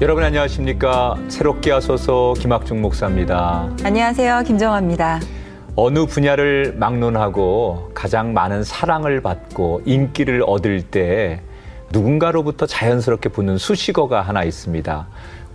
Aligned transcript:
여러분 0.00 0.22
안녕하십니까? 0.22 1.16
새롭게 1.28 1.72
하소서 1.72 2.34
김학중 2.38 2.80
목사입니다. 2.80 3.68
안녕하세요. 3.82 4.44
김정아입니다. 4.46 5.18
어느 5.74 6.06
분야를 6.06 6.76
막론하고 6.76 7.90
가장 7.94 8.32
많은 8.32 8.62
사랑을 8.62 9.20
받고 9.20 9.82
인기를 9.86 10.44
얻을 10.46 10.82
때 10.82 11.42
누군가로부터 11.90 12.64
자연스럽게 12.66 13.30
붙는 13.30 13.58
수식어가 13.58 14.22
하나 14.22 14.44
있습니다. 14.44 15.08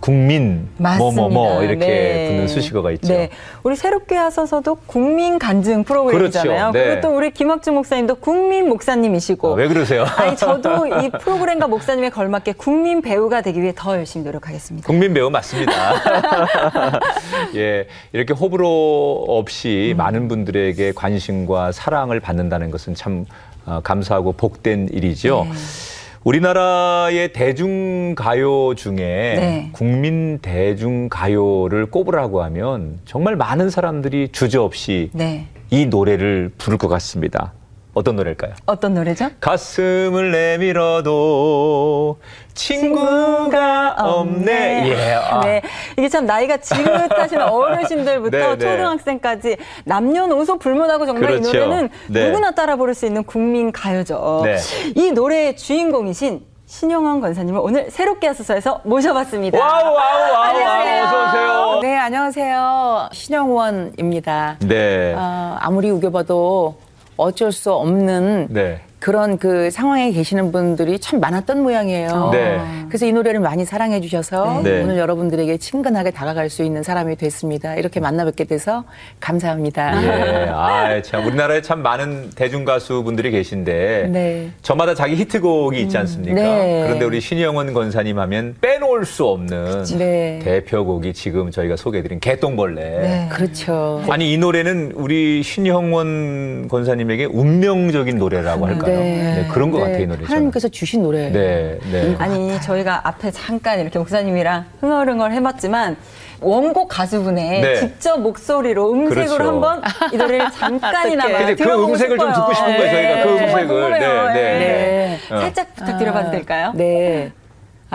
국민 0.04 0.68
뭐뭐 0.76 1.30
뭐 1.30 1.62
이렇게 1.62 1.86
네. 1.86 2.28
붙는 2.28 2.48
수식어가 2.48 2.90
있죠. 2.90 3.08
네. 3.08 3.30
우리 3.62 3.74
새롭게 3.74 4.14
하소서도 4.14 4.74
국민 4.86 5.38
간증 5.38 5.82
프로그램이잖아요. 5.84 6.72
그렇죠. 6.72 6.78
네. 6.78 6.84
그리고 6.84 7.00
또 7.00 7.16
우리 7.16 7.30
김학중 7.30 7.74
목사님도 7.74 8.16
국민 8.16 8.68
목사님이시고. 8.68 9.52
아, 9.52 9.54
왜 9.54 9.66
그러세요? 9.66 10.04
아니 10.18 10.36
저도 10.36 10.86
이 11.00 11.08
프로그램과 11.08 11.68
목사님에 11.68 12.10
걸맞게 12.10 12.52
국민 12.58 13.00
배우가 13.00 13.40
되기 13.40 13.62
위해 13.62 13.72
더 13.74 13.96
열심히 13.96 14.26
노력하겠습니다. 14.26 14.86
국민 14.86 15.14
배우 15.14 15.30
맞습니다. 15.30 15.72
예, 17.56 17.86
이렇게 18.12 18.34
호불호 18.34 19.24
없이 19.26 19.94
음. 19.94 19.96
많은 19.96 20.28
분들에게 20.28 20.92
관심과 20.92 21.72
사랑을 21.72 22.20
받는다는 22.20 22.70
것은 22.70 22.94
참 22.94 23.24
어, 23.64 23.80
감사하고 23.82 24.32
복된 24.32 24.90
일이죠. 24.92 25.46
네. 25.50 25.93
우리나라의 26.24 27.34
대중가요 27.34 28.74
중에 28.74 28.96
네. 28.96 29.68
국민 29.72 30.38
대중가요를 30.38 31.86
꼽으라고 31.86 32.42
하면 32.44 32.98
정말 33.04 33.36
많은 33.36 33.68
사람들이 33.68 34.28
주저없이 34.32 35.10
네. 35.12 35.46
이 35.70 35.84
노래를 35.84 36.50
부를 36.56 36.78
것 36.78 36.88
같습니다. 36.88 37.52
어떤 37.94 38.16
노래일까요? 38.16 38.52
어떤 38.66 38.94
노래죠? 38.94 39.30
가슴을 39.40 40.32
내밀어도 40.32 42.18
친구가 42.54 43.94
없네. 43.98 44.88
예. 44.88 45.12
아. 45.14 45.40
네. 45.40 45.62
이게 45.96 46.08
참 46.08 46.26
나이가 46.26 46.56
지긋하신 46.56 47.40
어르신들부터 47.42 48.36
네, 48.36 48.56
네. 48.56 48.58
초등학생까지 48.58 49.56
남녀노소 49.84 50.58
불문하고 50.58 51.06
정말 51.06 51.30
그렇죠. 51.30 51.50
이 51.50 51.52
노래는 51.52 51.88
네. 52.08 52.26
누구나 52.26 52.50
따라 52.50 52.76
부를 52.76 52.94
수 52.94 53.06
있는 53.06 53.22
국민 53.24 53.70
가요죠. 53.72 54.42
네. 54.44 54.56
이 54.96 55.12
노래의 55.12 55.56
주인공이신 55.56 56.44
신형원 56.66 57.20
권사님을 57.20 57.60
오늘 57.62 57.90
새롭게 57.90 58.26
하소서에서 58.26 58.80
모셔봤습니다. 58.84 59.58
와우, 59.58 59.84
와우, 59.84 59.94
와우, 59.94 60.42
안녕하세요. 60.42 61.02
와우, 61.04 61.06
어서오세요. 61.06 61.80
네, 61.82 61.96
안녕하세요. 61.96 63.08
신형원입니다. 63.12 64.56
네. 64.60 65.14
아, 65.16 65.58
아무리 65.60 65.90
우겨봐도 65.90 66.74
어쩔 67.16 67.52
수 67.52 67.72
없는 67.72 68.48
네. 68.50 68.80
그런 69.04 69.36
그 69.36 69.70
상황에 69.70 70.12
계시는 70.12 70.50
분들이 70.50 70.98
참 70.98 71.20
많았던 71.20 71.62
모양이에요. 71.62 72.30
네. 72.32 72.58
그래서 72.88 73.04
이 73.04 73.12
노래를 73.12 73.38
많이 73.38 73.66
사랑해 73.66 74.00
주셔서 74.00 74.62
네. 74.64 74.82
오늘 74.82 74.96
여러분들에게 74.96 75.58
친근하게 75.58 76.10
다가갈 76.10 76.48
수 76.48 76.62
있는 76.62 76.82
사람이 76.82 77.16
됐습니다. 77.16 77.74
이렇게 77.74 78.00
만나 78.00 78.24
뵙게 78.24 78.44
돼서 78.44 78.84
감사합니다. 79.20 80.02
예. 80.02 80.48
아, 80.48 81.02
참 81.02 81.26
우리나라에 81.26 81.60
참 81.60 81.82
많은 81.82 82.30
대중 82.34 82.64
가수분들이 82.64 83.30
계신데 83.30 84.08
네. 84.10 84.50
저마다 84.62 84.94
자기 84.94 85.16
히트곡이 85.16 85.82
있지 85.82 85.98
않습니까? 85.98 86.34
네. 86.34 86.84
그런데 86.84 87.04
우리 87.04 87.20
신영원 87.20 87.74
권사님 87.74 88.18
하면 88.18 88.56
빼놓을 88.62 88.93
수 89.04 89.24
없는 89.26 89.84
네. 89.98 90.38
대표곡이 90.42 91.12
지금 91.12 91.50
저희가 91.50 91.76
소개해드린 91.76 92.20
개똥벌레. 92.20 92.82
네. 92.82 93.28
그렇죠. 93.30 94.02
아니 94.08 94.32
이 94.32 94.38
노래는 94.38 94.92
우리 94.94 95.42
신영원 95.42 96.68
권사님에게 96.68 97.24
운명적인 97.26 98.18
노래라고 98.18 98.66
할까요? 98.66 98.98
네, 98.98 99.48
그런 99.52 99.70
것 99.70 99.78
같아요 99.78 100.02
이 100.02 100.06
노래. 100.06 100.24
하나님께서 100.24 100.68
주신 100.68 101.02
노래. 101.02 101.30
네, 101.30 101.78
네. 101.90 102.14
아니 102.18 102.60
저희가 102.60 103.08
앞에 103.08 103.30
잠깐 103.30 103.80
이렇게 103.80 103.98
목사님이랑 103.98 104.64
흥얼흥얼 104.80 105.32
해봤지만 105.32 105.96
원곡 106.40 106.88
가수분의 106.88 107.60
네. 107.60 107.76
직접 107.76 108.20
목소리로 108.20 108.92
음색으로 108.92 109.36
그렇죠. 109.36 109.44
한번 109.50 109.82
이 110.12 110.16
노래를 110.16 110.50
잠깐이나마 110.58 111.46
그 111.46 111.56
들어보고 111.56 111.92
음색을 111.92 112.18
좀 112.18 112.34
싶어요. 112.34 112.46
듣고 112.46 112.54
싶은 112.54 112.76
거예요, 112.76 112.90
저희가 112.92 113.24
그 113.24 113.28
음색을. 113.44 113.90
네, 113.90 113.98
네, 113.98 115.18
네. 115.28 115.34
어. 115.34 115.40
살짝 115.40 115.74
부탁드려봐도 115.74 116.30
될까요? 116.32 116.72
네. 116.74 117.32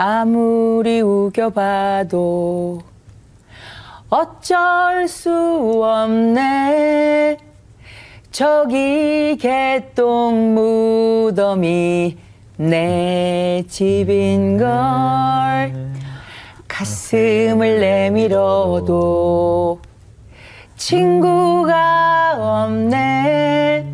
아무리 0.02 1.02
우겨봐도 1.02 2.80
어쩔 4.08 5.06
수 5.06 5.82
없네. 5.84 7.36
저기 8.30 9.36
개똥 9.38 10.54
무덤이 10.54 12.16
내 12.56 13.62
집인 13.68 14.56
걸. 14.56 15.70
가슴을 16.66 17.80
내밀어도 17.80 19.80
친구가 20.78 22.38
없네. 22.64 23.84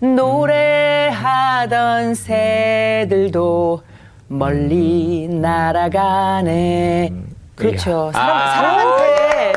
노래하던 0.00 2.14
새들도 2.14 3.87
멀리 4.28 5.26
날아가네. 5.28 7.12
그렇죠. 7.56 8.10
사람, 8.12 8.36
아. 8.36 8.54
사람한테. 8.54 9.52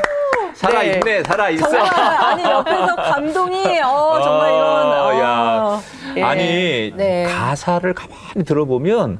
살아 0.55 0.81
네. 0.81 0.93
있네, 0.93 1.23
살아 1.23 1.49
있어. 1.49 1.67
정말 1.69 1.89
아니 1.93 2.43
옆에서 2.43 2.95
감동이 2.95 3.79
어 3.81 4.19
정말 4.23 4.49
이건 4.49 4.61
어, 4.61 5.07
어. 5.07 5.19
야. 5.19 5.81
예. 6.17 6.23
아니 6.23 6.93
네. 6.95 7.25
가사를 7.25 7.91
가만히 7.93 8.45
들어보면 8.45 9.19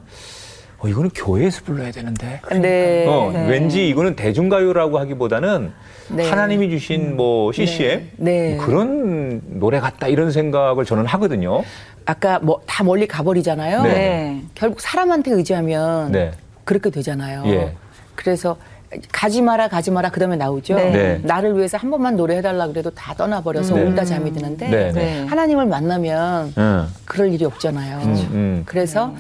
어, 0.84 0.88
이거는 0.88 1.12
교회에서 1.14 1.62
불러야 1.64 1.92
되는데. 1.92 2.42
네. 2.60 3.06
어, 3.08 3.30
네. 3.32 3.48
왠지 3.48 3.88
이거는 3.88 4.16
대중가요라고 4.16 4.98
하기보다는 5.00 5.72
네. 6.10 6.30
하나님이 6.30 6.70
주신 6.72 7.16
뭐 7.16 7.52
CCM 7.52 8.10
네. 8.18 8.56
뭐 8.56 8.66
그런 8.66 9.42
노래 9.60 9.80
같다 9.80 10.08
이런 10.08 10.32
생각을 10.32 10.86
저는 10.86 11.06
하거든요. 11.06 11.64
아까 12.06 12.40
뭐 12.40 12.62
다 12.66 12.84
멀리 12.84 13.08
가버리잖아요. 13.08 13.84
네. 13.84 13.90
네. 13.94 14.42
결국 14.56 14.82
사람한테 14.82 15.32
의지하면 15.32 16.12
네. 16.12 16.32
그렇게 16.64 16.90
되잖아요. 16.90 17.44
예. 17.46 17.76
그래서 18.16 18.58
가지 19.12 19.42
마라 19.42 19.68
가지 19.68 19.92
마라 19.92 20.10
그다음에 20.10 20.36
나오죠. 20.36 20.76
네. 20.76 20.92
네. 20.92 21.20
나를 21.24 21.56
위해서 21.58 21.78
한 21.78 21.92
번만 21.92 22.18
노래해달라 22.18 22.68
그래도 22.68 22.90
다 22.90 23.14
떠나버려서 23.14 23.76
네. 23.76 23.84
울다 23.84 24.04
잠이 24.04 24.34
드는데 24.34 24.68
네, 24.68 24.92
네. 24.92 25.26
하나님을 25.28 25.66
만나면 25.68 26.54
응. 26.58 26.88
그럴 27.06 27.32
일이 27.32 27.46
없잖아요. 27.46 28.00
음. 28.32 28.64
그래서 28.66 29.14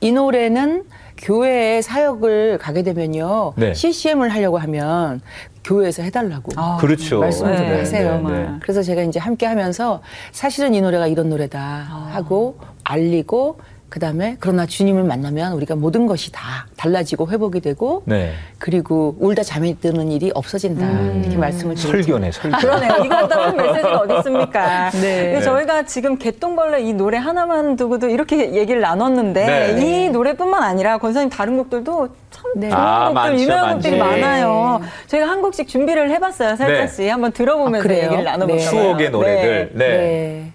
이 0.00 0.12
노래는 0.12 0.84
교회에 1.18 1.82
사역을 1.82 2.58
가게 2.58 2.82
되면요. 2.82 3.52
네. 3.56 3.74
CCM을 3.74 4.30
하려고 4.30 4.56
하면 4.58 5.20
교회에서 5.62 6.02
해달라고. 6.02 6.52
아, 6.56 6.78
그렇죠. 6.80 7.20
말씀을 7.20 7.56
좀 7.56 7.66
네, 7.66 7.78
하세요. 7.78 8.08
정말. 8.12 8.58
그래서 8.62 8.82
제가 8.82 9.02
이제 9.02 9.18
함께 9.20 9.44
하면서 9.44 10.00
사실은 10.32 10.72
이 10.72 10.80
노래가 10.80 11.06
이런 11.06 11.28
노래다 11.28 11.60
하고 11.60 12.58
알리고 12.84 13.58
그 13.90 13.98
다음에 13.98 14.36
그러나 14.38 14.66
주님을 14.66 15.02
만나면 15.02 15.52
우리가 15.54 15.74
모든 15.74 16.06
것이 16.06 16.30
다 16.30 16.66
달라지고 16.76 17.28
회복이 17.28 17.60
되고 17.60 18.02
네. 18.06 18.32
그리고 18.60 19.16
울다 19.18 19.42
잠이 19.42 19.80
드는 19.80 20.12
일이 20.12 20.30
없어진다 20.32 20.88
이렇게 21.20 21.36
말씀을 21.36 21.74
드리죠. 21.74 21.88
설교네, 21.90 22.30
설교. 22.30 22.56
그러네요. 22.58 23.04
이거보다 23.04 23.50
큰 23.50 23.56
메시지가 23.66 23.98
어디 23.98 24.16
있습니까? 24.18 24.90
네. 24.90 25.32
근데 25.32 25.40
저희가 25.42 25.82
지금 25.86 26.16
개똥벌레 26.18 26.82
이 26.82 26.92
노래 26.92 27.18
하나만 27.18 27.74
두고도 27.74 28.08
이렇게 28.08 28.54
얘기를 28.54 28.80
나눴는데 28.80 29.44
네. 29.74 30.04
이 30.06 30.08
노래뿐만 30.10 30.62
아니라 30.62 30.98
권사님 30.98 31.28
다른 31.28 31.56
곡들도 31.56 32.08
참 32.30 32.44
네. 32.54 32.68
좋은 32.70 32.80
아, 32.80 33.06
곡들, 33.08 33.14
많죠, 33.14 33.42
유명한 33.42 33.72
곡들이 33.74 33.98
많죠. 33.98 34.20
많아요. 34.20 34.80
저희가 35.08 35.28
한 35.28 35.42
곡씩 35.42 35.66
준비를 35.66 36.12
해봤어요. 36.12 36.54
살짝씩 36.54 37.06
네. 37.06 37.10
한번 37.10 37.32
들어보면서 37.32 37.88
아? 37.88 37.92
얘기를 37.92 38.22
나눠볼까요? 38.22 38.56
네. 38.56 38.70
추억의 38.70 39.10
노래들. 39.10 39.70
네. 39.74 40.52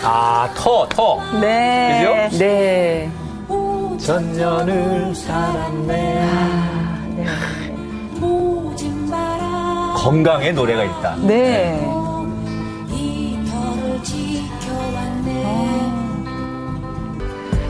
네. 0.00 0.04
아, 0.04 0.48
터, 0.54 0.88
터. 0.88 1.20
네. 1.40 2.28
그죠? 2.28 2.38
네. 2.38 3.10
전년을 3.98 5.14
살았네. 5.14 6.28
건강의 9.96 10.54
노래가 10.54 10.84
있다. 10.84 11.16
네. 11.16 11.84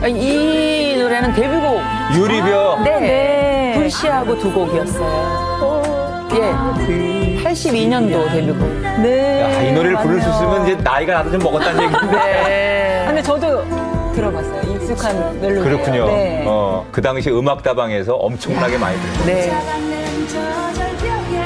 이 0.07 0.95
노래는 0.97 1.33
데뷔곡 1.33 1.81
유리병. 2.15 2.83
네. 2.83 2.99
네. 2.99 3.73
불시하고 3.75 4.37
두 4.39 4.53
곡이었어요. 4.53 6.29
예. 6.33 7.28
82년도 7.43 8.31
데뷔곡. 8.31 8.59
네. 9.01 9.41
야, 9.41 9.61
이 9.61 9.71
노래를 9.73 9.97
부를 9.97 10.21
수 10.21 10.29
있으면 10.29 10.63
이제 10.67 10.75
나이가 10.83 11.13
나도 11.15 11.31
좀 11.31 11.39
먹었다는 11.41 11.83
얘기인데. 11.83 12.17
네. 12.17 13.03
근데 13.07 13.21
저도 13.21 13.63
들어봤어요. 14.13 14.73
익숙한 14.75 15.41
멜로디. 15.41 15.69
그렇군요. 15.69 16.05
네. 16.07 16.43
어, 16.47 16.85
그 16.91 17.01
당시 17.01 17.29
음악다방에서 17.29 18.15
엄청나게 18.15 18.77
많이 18.77 18.97
들었어요. 18.99 19.25
네. 19.25 19.51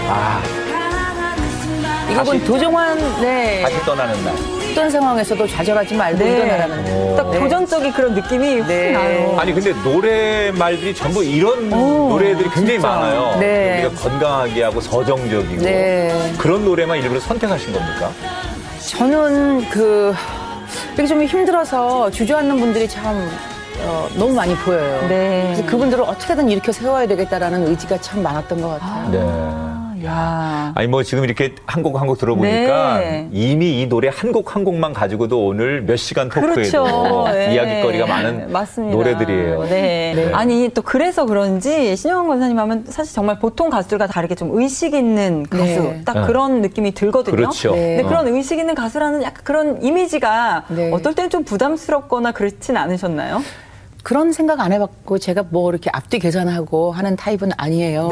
아, 0.10 0.42
이 2.12 2.16
곡은 2.16 2.44
도종환 2.44 2.98
네 3.22 3.62
다시 3.64 3.80
떠나는 3.86 4.24
날. 4.24 4.63
어떤 4.74 4.90
상황에서도 4.90 5.48
좌절하지 5.48 5.94
말고 5.96 6.18
네. 6.18 6.32
일어나라는 6.32 7.16
딱 7.16 7.30
네. 7.30 7.40
도전적인 7.40 7.94
그런 7.94 8.16
느낌이 8.16 8.60
확 8.62 8.68
네. 8.68 8.92
나요. 8.92 9.36
아니 9.40 9.54
근데 9.54 9.72
노래 9.84 10.52
말들이 10.52 10.96
전부 10.96 11.24
이런 11.24 11.70
노래들이 11.70 12.50
굉장히 12.50 12.80
진짜. 12.80 12.88
많아요. 12.88 13.38
네. 13.40 13.86
우리가 13.86 14.02
건강하게 14.02 14.64
하고 14.64 14.82
서정적이고 14.82 15.62
네. 15.64 16.34
그런 16.40 16.66
노래만 16.66 16.98
일부러 16.98 17.20
선택하신 17.20 17.72
겁니까? 17.72 18.12
저는 18.88 19.70
그 19.70 20.16
이렇게 20.96 21.06
좀 21.06 21.24
힘들어서 21.24 22.10
주저앉는 22.10 22.60
분들이 22.60 22.88
참 22.88 23.30
어, 23.82 24.08
너무 24.16 24.34
많이 24.34 24.56
보여요. 24.56 25.06
네. 25.08 25.52
그래서 25.54 25.66
그분들을 25.68 26.04
어떻게든 26.04 26.50
일으켜 26.50 26.72
세워야 26.72 27.06
되겠다라는 27.06 27.68
의지가 27.68 28.02
참 28.02 28.24
많았던 28.24 28.60
것 28.60 28.80
같아요. 28.80 29.10
네. 29.12 29.73
아, 30.06 30.10
야. 30.10 30.72
아니 30.76 30.88
뭐 30.88 31.04
지금 31.04 31.24
이렇게 31.24 31.56
한 31.66 31.84
곡 31.84 31.98
한 32.00 32.08
곡 32.08 32.18
들어보니까 32.18 33.00
네. 33.00 33.30
이미 33.32 33.82
이 33.82 33.88
노래 33.88 34.10
한 34.14 34.32
곡 34.32 34.56
한 34.56 34.64
곡만 34.64 34.94
가지고도 34.94 35.46
오늘 35.48 35.82
몇 35.84 35.96
시간 35.98 36.30
토크에도 36.30 36.54
그렇죠. 36.54 37.28
네. 37.32 37.54
이야기거리가 37.54 38.06
많은 38.08 38.52
맞습니다. 38.52 38.96
노래들이에요. 38.96 39.64
네. 39.64 40.14
네. 40.16 40.32
아니 40.34 40.70
또 40.74 40.82
그래서 40.82 41.26
그런지 41.26 41.96
신영환 41.96 42.28
권사님 42.28 42.58
하면 42.60 42.86
사실 42.88 43.14
정말 43.14 43.40
보통 43.40 43.70
가수들과 43.70 44.08
다르게 44.08 44.36
좀 44.36 44.58
의식 44.60 44.94
있는 44.94 45.44
가수 45.50 45.64
네. 45.64 46.02
딱 46.06 46.14
네. 46.22 46.28
그런 46.28 46.62
느낌이 46.62 46.94
들거든요. 46.94 47.36
그렇죠. 47.36 47.72
네. 47.74 47.98
근데 47.98 48.04
그런 48.10 48.28
의식 48.28 48.60
있는 48.60 48.76
가수라는 48.76 49.24
약간 49.24 49.42
그런 49.44 49.84
이미지가 49.84 50.66
네. 50.70 50.92
어떨 50.92 51.14
때는 51.16 51.30
좀 51.30 51.44
부담스럽거나 51.44 52.32
그렇진 52.32 52.78
않으셨나요? 52.78 53.42
그런 54.04 54.34
생각 54.34 54.60
안 54.60 54.74
해봤고 54.74 55.18
제가 55.18 55.46
뭐 55.50 55.70
이렇게 55.72 55.90
앞뒤 55.94 56.20
계산하고 56.20 56.92
하는 56.92 57.16
타입은 57.16 57.52
아니에요. 57.56 58.10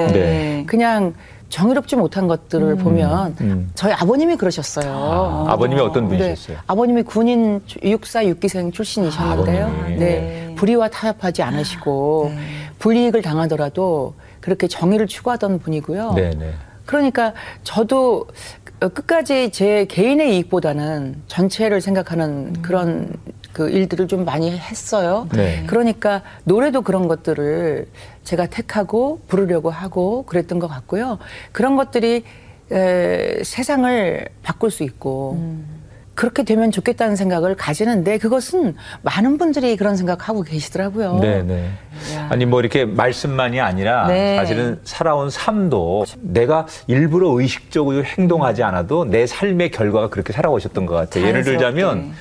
그냥 0.65 1.13
정의롭지 1.51 1.97
못한 1.97 2.27
것들을 2.27 2.77
보면 2.77 3.35
음. 3.41 3.71
저희 3.75 3.91
아버님이 3.93 4.37
그러셨어요. 4.37 5.45
아, 5.47 5.55
버님이 5.57 5.81
어떤 5.81 6.07
네. 6.07 6.17
분이셨어요? 6.17 6.57
아버님이 6.65 7.03
군인 7.03 7.61
육사 7.83 8.25
육기생 8.25 8.71
출신이셨는데요. 8.71 9.65
아버님이. 9.65 9.99
네. 9.99 10.55
불의와 10.57 10.87
타협하지 10.89 11.43
않으시고 11.43 12.31
불이익을 12.79 13.21
당하더라도 13.21 14.15
그렇게 14.39 14.67
정의를 14.67 15.07
추구하던 15.07 15.59
분이고요. 15.59 16.13
네 16.13 16.31
네. 16.31 16.53
그러니까 16.85 17.33
저도 17.63 18.27
끝까지 18.79 19.51
제 19.51 19.85
개인의 19.85 20.35
이익보다는 20.37 21.21
전체를 21.27 21.81
생각하는 21.81 22.61
그런 22.61 23.13
그 23.53 23.69
일들을 23.69 24.07
좀 24.07 24.25
많이 24.25 24.51
했어요. 24.51 25.27
네. 25.33 25.63
그러니까 25.67 26.21
노래도 26.43 26.81
그런 26.81 27.07
것들을 27.07 27.87
제가 28.23 28.47
택하고 28.47 29.21
부르려고 29.27 29.69
하고 29.69 30.23
그랬던 30.25 30.59
것 30.59 30.67
같고요. 30.67 31.19
그런 31.51 31.75
것들이 31.75 32.23
에, 32.71 33.43
세상을 33.43 34.25
바꿀 34.43 34.71
수 34.71 34.83
있고 34.83 35.37
그렇게 36.13 36.43
되면 36.43 36.71
좋겠다는 36.71 37.15
생각을 37.15 37.55
가지는데 37.55 38.17
그것은 38.17 38.75
많은 39.01 39.37
분들이 39.37 39.75
그런 39.75 39.95
생각하고 39.95 40.43
계시더라고요. 40.43 41.19
네네. 41.19 41.71
아니 42.29 42.45
뭐 42.45 42.59
이렇게 42.59 42.85
말씀만이 42.85 43.59
아니라 43.59 44.07
네. 44.07 44.35
사실은 44.35 44.79
살아온 44.83 45.29
삶도 45.29 46.05
내가 46.19 46.67
일부러 46.87 47.29
의식적으로 47.31 48.03
행동하지 48.03 48.61
않아도 48.63 49.05
내 49.05 49.25
삶의 49.25 49.71
결과가 49.71 50.09
그렇게 50.09 50.31
살아오셨던 50.31 50.85
것 50.85 50.95
같아요. 50.95 51.25
예를. 51.25 51.43
들자면 51.43 52.13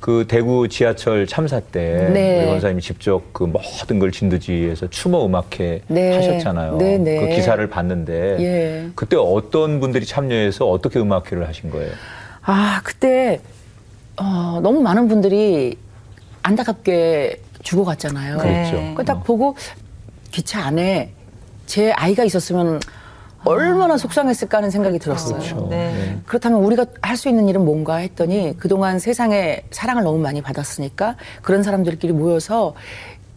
그 0.00 0.26
대구 0.28 0.68
지하철 0.68 1.26
참사 1.26 1.60
때 1.60 2.08
네. 2.12 2.42
우리 2.42 2.50
원사님이 2.50 2.82
직접 2.82 3.22
그 3.32 3.44
모든 3.44 3.98
걸 3.98 4.12
진두지휘해서 4.12 4.88
추모 4.90 5.26
음악회 5.26 5.82
네. 5.88 6.14
하셨잖아요. 6.16 6.76
네, 6.76 6.98
네. 6.98 7.20
그 7.20 7.34
기사를 7.34 7.66
봤는데 7.68 8.36
예. 8.40 8.90
그때 8.94 9.16
어떤 9.16 9.80
분들이 9.80 10.04
참여해서 10.04 10.68
어떻게 10.68 10.98
음악회를 10.98 11.48
하신 11.48 11.70
거예요? 11.70 11.92
아, 12.42 12.80
그때, 12.84 13.40
어, 14.16 14.60
너무 14.62 14.80
많은 14.80 15.08
분들이 15.08 15.76
안타깝게 16.42 17.40
죽어갔잖아요. 17.62 18.38
그랬죠. 18.38 18.76
네. 18.76 18.94
그딱 18.96 19.24
보고 19.24 19.56
기차 20.30 20.64
안에 20.64 21.10
제 21.66 21.90
아이가 21.90 22.22
있었으면 22.22 22.78
얼마나 23.46 23.96
속상했을까 23.96 24.58
하는 24.58 24.70
생각이 24.70 24.98
들었어요. 24.98 25.38
그렇죠. 25.38 25.66
네. 25.70 26.18
그렇다면 26.26 26.60
우리가 26.64 26.86
할 27.02 27.16
수 27.16 27.28
있는 27.30 27.48
일은 27.48 27.64
뭔가 27.64 27.96
했더니 27.96 28.54
그동안 28.58 28.98
세상에 28.98 29.62
사랑을 29.70 30.02
너무 30.04 30.18
많이 30.18 30.42
받았으니까 30.42 31.16
그런 31.42 31.62
사람들끼리 31.62 32.12
모여서 32.12 32.74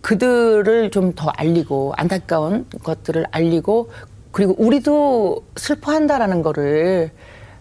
그들을 0.02 0.92
좀 0.92 1.14
더 1.16 1.30
알리고 1.30 1.94
안타까운 1.98 2.66
것들을 2.84 3.26
알리고 3.32 3.90
그리고 4.32 4.56
우리도 4.58 5.44
슬퍼한다라는 5.56 6.42
거를 6.44 7.12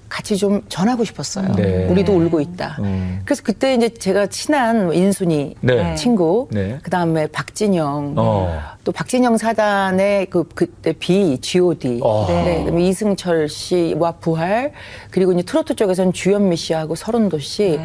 같이 0.08 0.36
좀 0.36 0.62
전하고 0.68 1.04
싶었어요. 1.04 1.52
네. 1.54 1.86
우리도 1.86 2.12
울고 2.12 2.40
있다. 2.40 2.76
음. 2.80 3.20
그래서 3.24 3.42
그때 3.44 3.74
이제 3.74 3.88
제가 3.88 4.26
친한 4.26 4.92
인순이 4.92 5.56
네. 5.60 5.94
친구, 5.94 6.48
네. 6.50 6.78
그 6.82 6.90
다음에 6.90 7.26
박진영, 7.26 8.14
어. 8.16 8.60
또 8.84 8.92
박진영 8.92 9.36
사단의 9.36 10.26
그 10.26 10.44
그때 10.54 10.92
B, 10.92 11.38
G.O.D, 11.40 12.00
어. 12.02 12.26
네. 12.28 12.60
그다음에 12.60 12.88
이승철 12.88 13.48
씨와 13.48 14.12
부활, 14.12 14.72
그리고 15.10 15.32
이제 15.32 15.42
트로트 15.42 15.76
쪽에서는 15.76 16.12
주현미 16.12 16.56
씨하고 16.56 16.94
서른도 16.94 17.38
씨, 17.38 17.78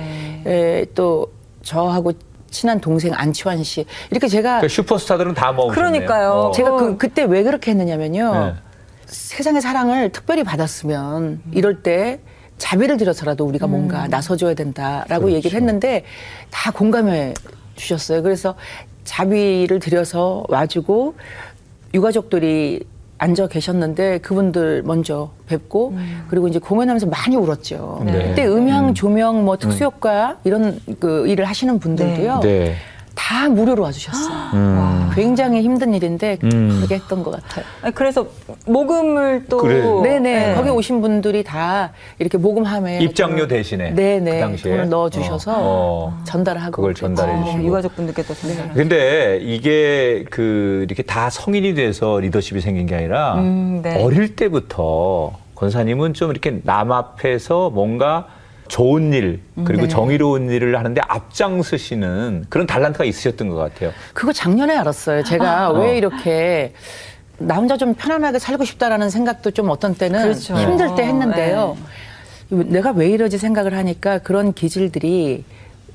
에, 0.46 0.86
또 0.96 1.28
저하고 1.62 2.14
친한 2.50 2.80
동생 2.80 3.12
안치환 3.16 3.64
씨 3.64 3.84
이렇게 4.12 4.28
제가 4.28 4.60
그러니까 4.60 4.68
슈퍼스타들은 4.68 5.34
다 5.34 5.52
모으셨네요. 5.52 5.74
그러니까요. 5.74 6.32
어. 6.32 6.52
제가 6.52 6.72
그 6.78 6.98
그때 6.98 7.24
왜 7.24 7.42
그렇게 7.44 7.72
했느냐면요. 7.72 8.56
네. 9.06 9.14
세상의 9.14 9.62
사랑을 9.62 10.12
특별히 10.12 10.44
받았으면 10.44 11.42
이럴 11.52 11.84
때 11.84 12.20
자비를 12.58 12.98
들여서라도 12.98 13.46
우리가 13.46 13.68
뭔가 13.68 14.08
나서줘야 14.08 14.54
된다라고 14.54 15.26
그렇죠. 15.26 15.36
얘기를 15.36 15.60
했는데 15.60 16.04
다 16.50 16.72
공감해 16.72 17.34
주셨어요. 17.76 18.22
그래서 18.24 18.56
자비를 19.04 19.80
들여서 19.80 20.46
와주고 20.48 21.16
유가족들이 21.94 22.84
앉아 23.18 23.48
계셨는데 23.48 24.20
그분들 24.20 24.84
먼저 24.84 25.32
뵙고 25.48 25.94
그리고 26.30 26.48
이제 26.48 26.60
공연하면서 26.60 27.08
많이 27.08 27.36
울었죠. 27.36 28.02
네. 28.06 28.30
그때 28.30 28.46
음향, 28.46 28.94
조명, 28.94 29.46
뭐 29.46 29.58
특수 29.58 29.84
효과 29.84 30.38
이런 30.44 30.80
그 31.00 31.28
일을 31.28 31.46
하시는 31.46 31.80
분들도요. 31.80 32.40
네. 32.42 32.76
다 33.16 33.48
무료로 33.48 33.84
와주셨어요. 33.84 34.36
음. 34.54 35.10
굉장히 35.14 35.62
힘든 35.62 35.94
일인데 35.94 36.40
음. 36.44 36.76
그렇게 36.78 36.96
했던 36.96 37.24
것 37.24 37.32
같아요. 37.32 37.66
아니, 37.82 37.94
그래서 37.94 38.28
목음을 38.66 39.46
또 39.50 39.58
그래. 39.58 39.82
네네. 39.82 40.20
네. 40.20 40.56
거기 40.56 40.70
오신 40.70 41.02
분들이 41.02 41.44
다 41.44 41.92
이렇게 42.18 42.38
모금함에 42.38 43.00
입장료 43.02 43.48
대신에 43.48 43.92
네네 43.92 44.32
그 44.32 44.40
당시에 44.40 44.72
돈을 44.72 44.90
넣어주셔서 44.90 45.52
어, 45.52 45.58
어. 45.62 46.24
전달하고 46.26 46.72
그걸 46.72 46.94
전달해 46.96 47.34
어, 47.34 47.46
주시고. 47.46 47.64
유가족분들께 47.64 48.24
또 48.24 48.34
전달을 48.34 48.74
근데 48.74 49.40
이게 49.42 50.26
그 50.30 50.84
이렇게 50.88 51.04
다 51.04 51.30
성인이 51.30 51.76
돼서 51.76 52.20
리더십이 52.20 52.62
생긴 52.62 52.88
게 52.88 52.96
아니라 52.96 53.36
음, 53.36 53.82
네. 53.84 54.04
어릴 54.04 54.36
때부터 54.36 55.34
권사님은 55.56 56.14
좀 56.14 56.32
이렇게 56.32 56.60
남 56.64 56.92
앞에서 56.92 57.70
뭔가 57.70 58.28
좋은 58.74 59.14
일 59.14 59.40
그리고 59.66 59.84
네. 59.84 59.88
정의로운 59.88 60.50
일을 60.50 60.80
하는데 60.80 61.00
앞장서시는 61.08 62.48
그런 62.50 62.66
달란트가 62.66 63.06
있으셨던 63.06 63.50
것 63.50 63.56
같아요. 63.56 63.92
그거 64.16 64.34
작년에 64.34 64.76
알았어요. 64.76 65.24
제가 65.24 65.70
어. 65.70 65.80
왜 65.80 65.96
이렇게 65.96 66.74
나 67.38 67.54
혼자 67.54 67.78
좀 67.78 67.94
편안하게 67.94 68.40
살고 68.40 68.66
싶다라는 68.66 69.12
생각도 69.12 69.52
좀 69.52 69.70
어떤 69.70 69.94
때는 69.94 70.24
그렇죠. 70.24 70.56
힘들 70.56 70.96
때 70.96 71.04
했는데요. 71.04 71.78
내가 72.50 72.90
왜 72.90 73.10
이러지 73.10 73.38
생각을 73.38 73.76
하니까 73.78 74.18
그런 74.18 74.54
기질들이 74.54 75.44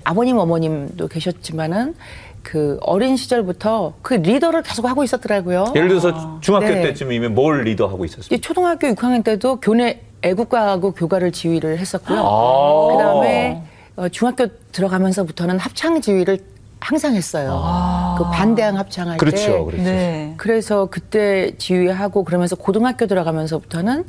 아버님 0.05 0.39
어머님도 0.39 1.09
계셨지만은 1.09 1.97
그 2.45 2.79
어린 2.83 3.17
시절부터 3.17 3.95
그 4.03 4.15
리더를 4.15 4.63
계속 4.63 4.87
하고 4.87 5.03
있었더라고요. 5.03 5.73
예를 5.75 5.89
들어서 5.89 6.39
중학교 6.43 6.69
네. 6.69 6.83
때쯤이면 6.83 7.35
뭘 7.35 7.65
리더하고 7.65 8.05
있었어요? 8.05 8.39
초등학교 8.41 8.87
6학년 8.87 9.25
때도 9.25 9.57
교내 9.57 10.01
애국가하고 10.23 10.93
교가를 10.93 11.33
지휘를 11.33 11.79
했었고요. 11.79 12.19
아. 12.21 12.89
그다음에 12.93 13.63
어, 13.97 14.09
중학교 14.09 14.47
들어가면서부터는 14.73 15.59
합창 15.59 16.01
지휘를 16.01 16.39
항상 16.81 17.15
했어요. 17.15 18.17
그 18.19 18.25
반대항 18.31 18.79
합창할 18.79 19.19
때. 19.19 19.19
그렇죠, 19.19 19.65
그렇죠. 19.65 19.83
네. 19.83 20.35
그래서 20.37 20.87
그때 20.87 21.53
지휘하고 21.59 22.25
그러면서 22.25 22.55
고등학교 22.55 23.07
들어가면서부터는 23.07 24.05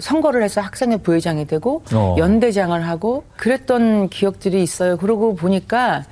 선거를 0.00 0.42
해서 0.42 0.60
학생회 0.60 0.98
부회장이 0.98 1.46
되고 1.46 1.82
어. 1.92 2.16
연대장을 2.18 2.86
하고 2.86 3.24
그랬던 3.36 4.08
기억들이 4.08 4.62
있어요. 4.62 4.96
그러고 4.96 5.34
보니까 5.34 6.04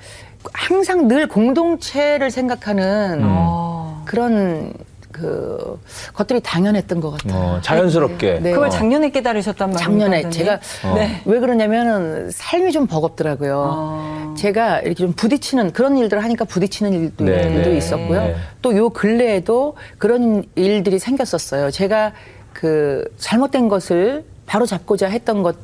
항상 0.53 1.09
늘 1.09 1.27
공동체를 1.29 2.31
생각하는 2.31 3.21
음. 3.21 3.25
어. 3.27 4.03
그런 4.05 4.73
그 5.17 5.81
것들이 6.13 6.41
당연했던 6.41 7.01
것 7.01 7.11
같아요. 7.11 7.41
어, 7.41 7.61
자연스럽게. 7.63 8.41
네. 8.41 8.51
그걸 8.53 8.69
어. 8.69 8.71
작년에 8.71 9.11
깨달으셨단 9.11 9.71
말이에요. 9.71 9.85
작년에 9.85 10.31
제가 10.31 10.61
네. 10.95 11.23
왜 11.25 11.41
그러냐면은 11.41 12.31
삶이 12.31 12.73
좀 12.73 12.87
버겁더라고요. 12.87 13.65
어. 13.77 14.35
제가 14.37 14.81
이렇게 14.81 14.95
좀 14.95 15.13
부딪히는 15.13 15.73
그런 15.73 15.97
일들을 15.97 16.23
하니까 16.23 16.45
부딪히는 16.45 16.93
일도, 16.93 17.25
네, 17.25 17.43
일도 17.43 17.71
네, 17.71 17.77
있었고요. 17.77 18.21
네. 18.21 18.37
또요 18.63 18.91
근래에도 18.91 19.77
그런 19.99 20.45
일들이 20.55 20.99
생겼었어요. 20.99 21.71
제가 21.71 22.13
그 22.53 23.05
잘못된 23.19 23.69
것을 23.69 24.25
바로 24.47 24.67
잡고자 24.67 25.09
했던 25.09 25.43
것 25.43 25.57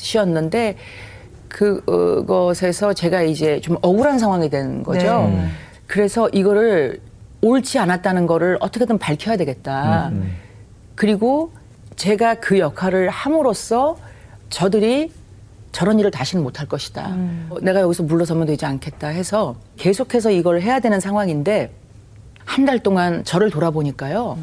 것이었는데 0.00 0.76
그것에서 1.48 2.92
제가 2.92 3.22
이제 3.22 3.60
좀 3.60 3.76
억울한 3.82 4.18
상황이 4.18 4.48
된 4.48 4.82
거죠. 4.82 5.28
네. 5.28 5.48
그래서 5.86 6.28
이거를 6.32 7.00
옳지 7.42 7.78
않았다는 7.78 8.26
거를 8.26 8.56
어떻게든 8.60 8.98
밝혀야 8.98 9.36
되겠다. 9.36 10.10
그리고 10.94 11.52
제가 11.96 12.34
그 12.36 12.58
역할을 12.58 13.08
함으로써 13.08 13.96
저들이 14.50 15.12
저런 15.72 15.98
일을 15.98 16.10
다시는 16.10 16.42
못할 16.42 16.66
것이다. 16.66 17.08
어, 17.50 17.56
내가 17.62 17.80
여기서 17.80 18.02
물러서면 18.02 18.46
되지 18.46 18.66
않겠다 18.66 19.08
해서 19.08 19.54
계속해서 19.76 20.30
이걸 20.32 20.60
해야 20.60 20.80
되는 20.80 20.98
상황인데 21.00 21.72
한 22.44 22.66
달 22.66 22.80
동안 22.80 23.22
저를 23.24 23.50
돌아보니까요. 23.50 24.36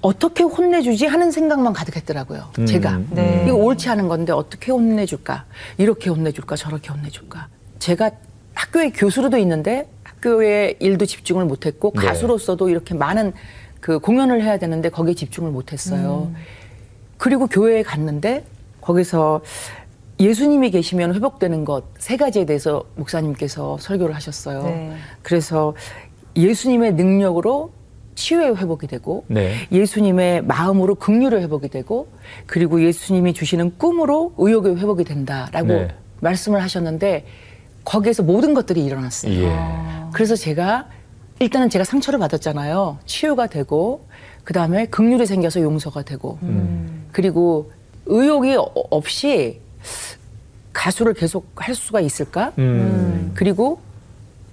어떻게 0.00 0.42
혼내주지 0.42 1.06
하는 1.06 1.30
생각만 1.30 1.72
가득했더라고요. 1.74 2.48
음. 2.58 2.66
제가 2.66 3.00
네. 3.10 3.44
이거 3.46 3.56
옳지 3.56 3.88
않은 3.90 4.08
건데 4.08 4.32
어떻게 4.32 4.72
혼내줄까? 4.72 5.44
이렇게 5.78 6.10
혼내줄까? 6.10 6.56
저렇게 6.56 6.88
혼내줄까? 6.90 7.46
제가 7.78 8.10
학교의 8.54 8.92
교수로도 8.92 9.36
있는데 9.38 9.88
학교의 10.22 10.76
일도 10.78 11.06
집중을 11.06 11.44
못했고 11.44 11.92
네. 11.96 12.06
가수로서도 12.06 12.68
이렇게 12.68 12.94
많은 12.94 13.32
그 13.80 13.98
공연을 13.98 14.42
해야 14.42 14.58
되는데 14.58 14.88
거기에 14.88 15.14
집중을 15.14 15.50
못했어요. 15.50 16.30
그리고 17.18 17.46
교회에 17.48 17.82
갔는데 17.82 18.44
거기서 18.80 19.42
예수님이 20.20 20.70
계시면 20.70 21.14
회복되는 21.14 21.64
것 21.64 21.84
세 21.98 22.16
가지에 22.16 22.46
대해서 22.46 22.84
목사님께서 22.96 23.78
설교를 23.78 24.14
하셨어요. 24.14 24.62
네. 24.62 24.96
그래서 25.22 25.74
예수님의 26.36 26.94
능력으로 26.94 27.72
치유의 28.14 28.56
회복이 28.56 28.86
되고 28.86 29.24
네. 29.26 29.54
예수님의 29.72 30.44
마음으로 30.44 30.94
긍휼의 30.94 31.40
회복이 31.42 31.68
되고 31.68 32.08
그리고 32.46 32.84
예수님이 32.84 33.32
주시는 33.34 33.78
꿈으로 33.78 34.34
의욕의 34.38 34.76
회복이 34.76 35.04
된다라고 35.04 35.66
네. 35.68 35.88
말씀을 36.20 36.62
하셨는데 36.62 37.24
거기에서 37.84 38.22
모든 38.22 38.54
것들이 38.54 38.84
일어났어요. 38.84 39.32
예. 39.32 40.01
그래서 40.12 40.36
제가 40.36 40.86
일단은 41.40 41.70
제가 41.70 41.84
상처를 41.84 42.18
받았잖아요. 42.18 42.98
치유가 43.06 43.46
되고 43.46 44.06
그 44.44 44.52
다음에 44.52 44.86
긍휼이 44.86 45.26
생겨서 45.26 45.60
용서가 45.60 46.02
되고 46.02 46.38
그리고 47.12 47.72
의욕이 48.06 48.56
어- 48.56 48.72
없이 48.90 49.60
가수를 50.72 51.14
계속 51.14 51.46
할 51.56 51.74
수가 51.74 52.00
있을까? 52.00 52.52
음. 52.58 53.32
그리고 53.34 53.80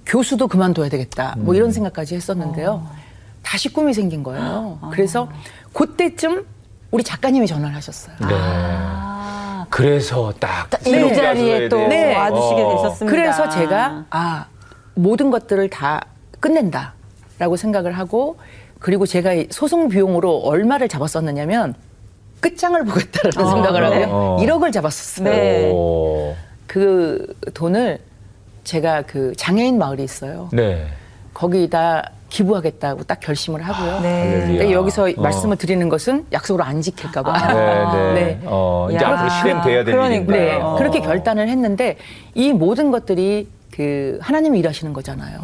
교수도 0.06 0.48
그만둬야 0.48 0.90
되겠다. 0.90 1.36
뭐 1.38 1.54
이런 1.56 1.72
생각까지 1.72 2.16
했었는데요. 2.16 2.86
다시 3.44 3.72
꿈이 3.72 3.94
생긴 3.94 4.24
거예요. 4.24 4.80
그래서 4.92 5.30
그때쯤 5.74 6.46
우리 6.92 7.04
작가님이 7.04 7.46
전화를 7.48 7.76
하셨어요. 7.76 8.16
네. 8.22 8.28
아, 8.32 9.66
그래서 9.70 10.34
딱 10.40 10.68
이 10.86 11.14
자리에 11.16 11.70
또. 11.70 11.78
네. 11.88 12.16
와주시게 12.16 12.62
어. 12.62 12.76
되셨습니다. 12.76 13.06
그래서 13.16 13.50
제가 13.50 14.06
아 14.10 14.46
모든 15.00 15.32
것들을 15.32 15.70
다 15.70 16.06
끝낸다라고 16.40 17.56
생각을 17.58 17.94
하고 17.94 18.38
그리고 18.80 19.06
제가 19.06 19.34
이 19.34 19.48
소송 19.50 19.90
비용으로 19.90 20.40
얼마를 20.40 20.88
잡았었느냐면 20.88 21.74
끝장을 22.40 22.82
보겠다라는 22.86 23.42
아, 23.50 23.54
생각을 23.54 23.90
네. 23.90 24.04
하고 24.04 24.16
어. 24.16 24.38
1억을 24.42 24.72
잡았었어요. 24.72 25.30
네. 25.30 25.72
오. 25.74 26.36
그 26.68 27.36
돈을 27.54 28.00
제가 28.64 29.02
그 29.04 29.34
장애인 29.36 29.78
마을이 29.78 30.04
있어요. 30.04 30.50
네. 30.54 30.88
거기다 31.34 32.12
기부하겠다고 32.30 33.04
딱 33.06 33.20
결심을 33.20 33.62
하고요. 33.62 34.02
네. 34.02 34.20
할렐루야. 34.20 34.48
근데 34.48 34.72
여기서 34.72 35.10
어. 35.10 35.14
말씀을 35.22 35.58
드리는 35.58 35.90
것은 35.90 36.26
약속으로 36.32 36.64
안 36.64 36.82
지킬까봐. 36.82 37.54
네, 37.54 38.14
네. 38.14 38.22
네. 38.22 38.42
어, 38.46 38.88
이제 38.92 39.04
야. 39.04 39.10
앞으로 39.10 39.30
실행돼야 39.30 39.84
될 39.84 39.96
그러니까요. 39.96 40.38
일인데. 40.38 40.38
네, 40.38 40.54
어. 40.62 40.76
그렇게 40.78 41.00
결단을 41.02 41.50
했는데 41.50 41.98
이 42.36 42.54
모든 42.54 42.92
것들이 42.92 43.48
그 43.72 44.18
하나님이 44.22 44.60
일하시는 44.60 44.94
거잖아요. 44.94 45.40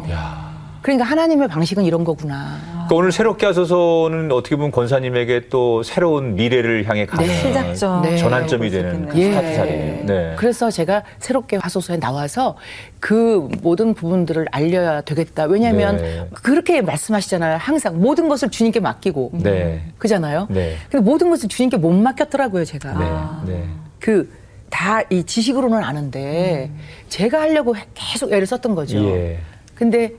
그러니까 0.82 1.04
하나님의 1.04 1.48
방식은 1.48 1.84
이런 1.84 2.04
거구나. 2.04 2.58
그러니까 2.72 2.94
오늘 2.94 3.10
새롭게 3.10 3.44
하소서는 3.46 4.30
어떻게 4.30 4.54
보면 4.54 4.70
권사님에게 4.70 5.48
또 5.48 5.82
새로운 5.82 6.36
미래를 6.36 6.88
향해 6.88 7.06
가는 7.06 7.26
네. 7.26 7.34
시작점. 7.34 8.02
네. 8.02 8.16
전환점이 8.16 8.70
되는 8.70 9.08
있겠네요. 9.08 9.32
스타트 9.32 9.54
자리네요. 9.56 10.06
네. 10.06 10.34
그래서 10.36 10.70
제가 10.70 11.02
새롭게 11.18 11.56
화소서에 11.56 11.98
나와서 11.98 12.56
그 13.00 13.48
모든 13.62 13.94
부분들을 13.94 14.46
알려야 14.52 15.00
되겠다. 15.00 15.46
왜냐하면 15.46 15.96
네. 15.96 16.28
그렇게 16.32 16.80
말씀하시잖아요. 16.82 17.56
항상 17.58 18.00
모든 18.00 18.28
것을 18.28 18.50
주님께 18.50 18.78
맡기고. 18.78 19.32
네. 19.42 19.82
그잖아요. 19.98 20.46
네. 20.50 20.76
근데 20.88 21.04
모든 21.04 21.30
것을 21.30 21.48
주님께 21.48 21.78
못 21.78 21.90
맡겼더라고요, 21.90 22.64
제가. 22.64 23.42
네. 23.44 23.52
네. 23.54 23.64
그 23.98 24.30
다 24.76 25.02
이 25.08 25.24
지식으로는 25.24 25.82
아는데 25.82 26.70
제가 27.08 27.40
하려고 27.40 27.74
해- 27.76 27.86
계속 27.94 28.30
애를 28.32 28.46
썼던 28.46 28.74
거죠. 28.74 28.98
예. 29.08 29.38
근데 29.74 30.12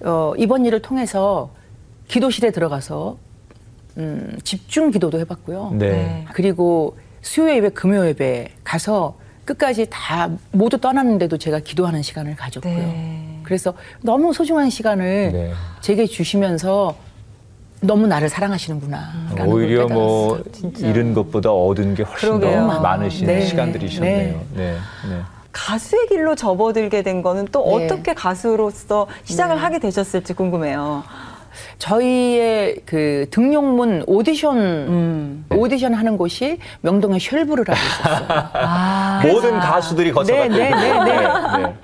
어, 0.00 0.32
이번 0.36 0.64
일을 0.66 0.82
통해서 0.82 1.50
기도실에 2.08 2.50
들어가서 2.50 3.16
음, 3.98 4.36
집중 4.42 4.90
기도도 4.90 5.20
해봤고요. 5.20 5.70
네. 5.78 5.88
네. 5.90 6.24
그리고 6.34 6.98
수요 7.22 7.48
예배, 7.54 7.68
금요 7.70 8.04
예배 8.08 8.48
가서 8.64 9.16
끝까지 9.44 9.86
다 9.90 10.28
모두 10.50 10.78
떠났는데도 10.78 11.38
제가 11.38 11.60
기도하는 11.60 12.02
시간을 12.02 12.34
가졌고요. 12.34 12.74
네. 12.76 13.40
그래서 13.44 13.74
너무 14.02 14.32
소중한 14.32 14.70
시간을 14.70 15.30
네. 15.32 15.52
제게 15.82 16.06
주시면서 16.06 16.96
너무 17.84 18.06
나를 18.06 18.28
사랑하시는구나. 18.28 19.12
라는 19.30 19.36
걸 19.36 19.48
오히려 19.48 19.86
뭐. 19.86 20.42
진짜. 20.52 20.86
잃은 20.86 21.14
것보다 21.14 21.50
얻은 21.52 21.94
게 21.94 22.02
훨씬 22.02 22.38
그러게요. 22.40 22.68
더 22.68 22.80
많으신 22.80 23.26
네. 23.26 23.42
시간들이셨네요. 23.42 24.40
네. 24.54 24.76
네. 25.08 25.20
가수의 25.52 26.08
길로 26.08 26.34
접어들게 26.34 27.02
된 27.02 27.22
거는 27.22 27.48
또 27.52 27.78
네. 27.78 27.84
어떻게 27.86 28.14
가수로서 28.14 29.06
시작을 29.24 29.56
하게 29.62 29.78
되셨을지 29.78 30.32
궁금해요. 30.32 31.04
저희의 31.78 32.78
그 32.84 33.26
등용문 33.30 34.04
오디션 34.08 34.56
음. 34.58 35.44
오디션 35.50 35.94
하는 35.94 36.16
곳이 36.16 36.58
명동의 36.80 37.20
쉘브르라고 37.20 37.78
있었어요. 37.78 38.26
아, 38.54 39.22
모든 39.24 39.60
가수들이 39.60 40.10
거쳐갔죠. 40.10 40.52
네, 40.52 40.70
네, 40.70 40.74
네, 40.74 41.04
네. 41.04 41.58
네. 41.62 41.74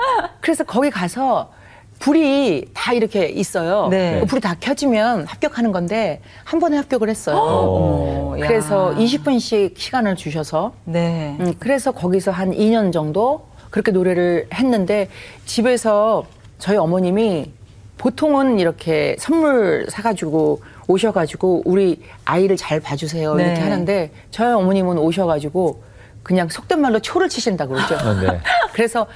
그래서 0.41 0.65
거기 0.65 0.91
가서 0.91 1.53
불이 2.01 2.71
다 2.73 2.95
이렇게 2.95 3.27
있어요. 3.27 3.89
네. 3.89 4.21
그 4.21 4.27
불이 4.27 4.41
다 4.41 4.57
켜지면 4.59 5.27
합격하는 5.27 5.71
건데 5.71 6.21
한 6.45 6.59
번에 6.59 6.79
합격을 6.79 7.11
했어요. 7.11 7.37
어머, 7.37 8.41
야. 8.41 8.49
그래서 8.49 8.95
20분씩 8.97 9.77
시간을 9.79 10.17
주셔서 10.17 10.73
네. 10.85 11.37
음, 11.39 11.55
그래서 11.59 11.93
거기서 11.93 12.31
한 12.31 12.53
2년 12.53 12.91
정도 12.93 13.47
그렇게 13.69 13.93
노래를 13.93 14.49
했는데 14.53 15.09
집에서 15.45 16.25
저희 16.59 16.79
어머님이 16.79 17.53
보통은 17.99 18.59
이렇게 18.59 19.15
선물 19.19 19.87
사가지고 19.91 20.63
오셔가지고 20.89 21.63
우리 21.67 22.03
아이를 22.25 22.57
잘 22.57 22.81
봐주세요 22.81 23.35
네. 23.35 23.45
이렇게 23.45 23.61
하는데 23.61 24.11
저희 24.31 24.53
어머님은 24.55 24.97
오셔가지고 24.97 25.83
그냥 26.23 26.49
속된 26.49 26.81
말로 26.81 26.99
초를 26.99 27.29
치신다 27.29 27.67
그러죠. 27.67 27.95
아, 27.97 28.21
네. 28.21 28.41
그래서 28.73 29.07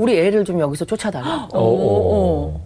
우리 0.00 0.18
애를 0.18 0.44
좀 0.46 0.58
여기서 0.60 0.86
쫓아달라. 0.86 1.48
오, 1.52 1.58
오. 1.60 2.60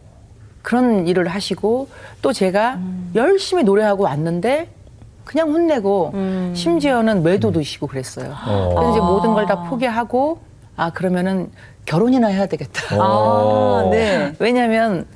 그런 0.62 1.06
일을 1.08 1.26
하시고 1.28 1.88
또 2.22 2.32
제가 2.32 2.78
열심히 3.14 3.64
노래하고 3.64 4.04
왔는데 4.04 4.68
그냥 5.24 5.50
혼내고 5.50 6.12
심지어는 6.54 7.22
매도 7.22 7.50
드시고 7.50 7.86
그랬어요. 7.88 8.34
어. 8.46 8.74
그래서 8.74 8.90
이제 8.92 9.00
모든 9.00 9.34
걸 9.34 9.46
다 9.46 9.64
포기하고 9.64 10.38
아 10.76 10.90
그러면은 10.90 11.50
결혼이나 11.86 12.28
해야 12.28 12.46
되겠다. 12.46 12.96
아, 12.98 13.88
네. 13.92 14.32
왜냐하면 14.38 15.06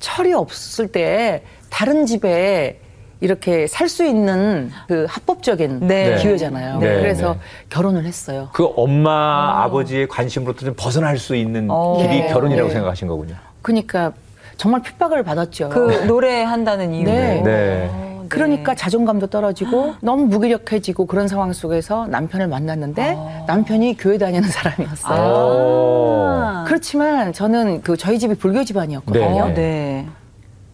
철이 0.00 0.32
없을 0.32 0.86
때 0.92 1.42
다른 1.70 2.06
집에 2.06 2.80
이렇게 3.20 3.66
살 3.66 3.88
수 3.88 4.04
있는 4.04 4.70
그 4.86 5.06
합법적인 5.08 5.86
네. 5.86 6.16
기회잖아요. 6.16 6.78
네, 6.78 7.00
그래서 7.00 7.32
네. 7.32 7.38
결혼을 7.70 8.04
했어요. 8.04 8.48
그 8.52 8.68
엄마 8.76 9.62
아버지의 9.64 10.08
관심으로부터 10.08 10.66
좀 10.66 10.74
벗어날 10.76 11.16
수 11.18 11.34
있는 11.34 11.68
어. 11.70 11.96
길이 11.98 12.20
네. 12.20 12.26
결혼이라고 12.28 12.68
네. 12.68 12.74
생각하신 12.74 13.08
거군요. 13.08 13.34
그러니까 13.62 14.12
정말 14.58 14.82
핍박을 14.82 15.22
받았죠. 15.22 15.70
그 15.70 16.04
노래 16.06 16.42
한다는 16.42 16.92
이유로. 16.92 17.10
네. 17.10 17.42
네. 17.42 17.90
어, 17.90 18.18
네. 18.22 18.26
그러니까 18.28 18.74
자존감도 18.74 19.28
떨어지고 19.28 19.94
너무 20.02 20.26
무기력해지고 20.26 21.06
그런 21.06 21.28
상황 21.28 21.54
속에서 21.54 22.06
남편을 22.08 22.46
만났는데 22.46 23.16
남편이 23.46 23.96
교회 23.96 24.18
다니는 24.18 24.46
사람이었어요. 24.50 25.18
아. 25.18 26.64
그렇지만 26.66 27.32
저는 27.32 27.80
그 27.80 27.96
저희 27.96 28.18
집이 28.18 28.34
불교 28.34 28.64
집안이었거든요. 28.64 29.42
어, 29.44 29.54
네. 29.54 30.06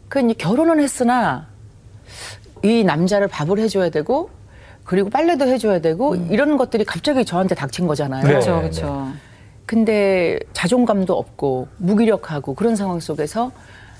그 0.09 0.21
이제 0.21 0.33
결혼은 0.35 0.81
했으나 0.81 1.47
이 2.65 2.83
남자를 2.83 3.29
밥을 3.29 3.59
해줘야 3.59 3.91
되고 3.91 4.31
그리고 4.85 5.11
빨래도 5.11 5.47
해줘야 5.47 5.81
되고 5.81 6.15
이런 6.15 6.57
것들이 6.57 6.85
갑자기 6.85 7.25
저한테 7.25 7.55
닥친 7.55 7.87
거잖아요. 7.87 8.23
네. 8.23 8.29
그렇죠, 8.29 8.61
그렇죠. 8.61 9.13
근데 9.67 10.39
자존감도 10.53 11.17
없고 11.17 11.69
무기력하고 11.77 12.55
그런 12.55 12.75
상황 12.75 13.01
속에서 13.01 13.53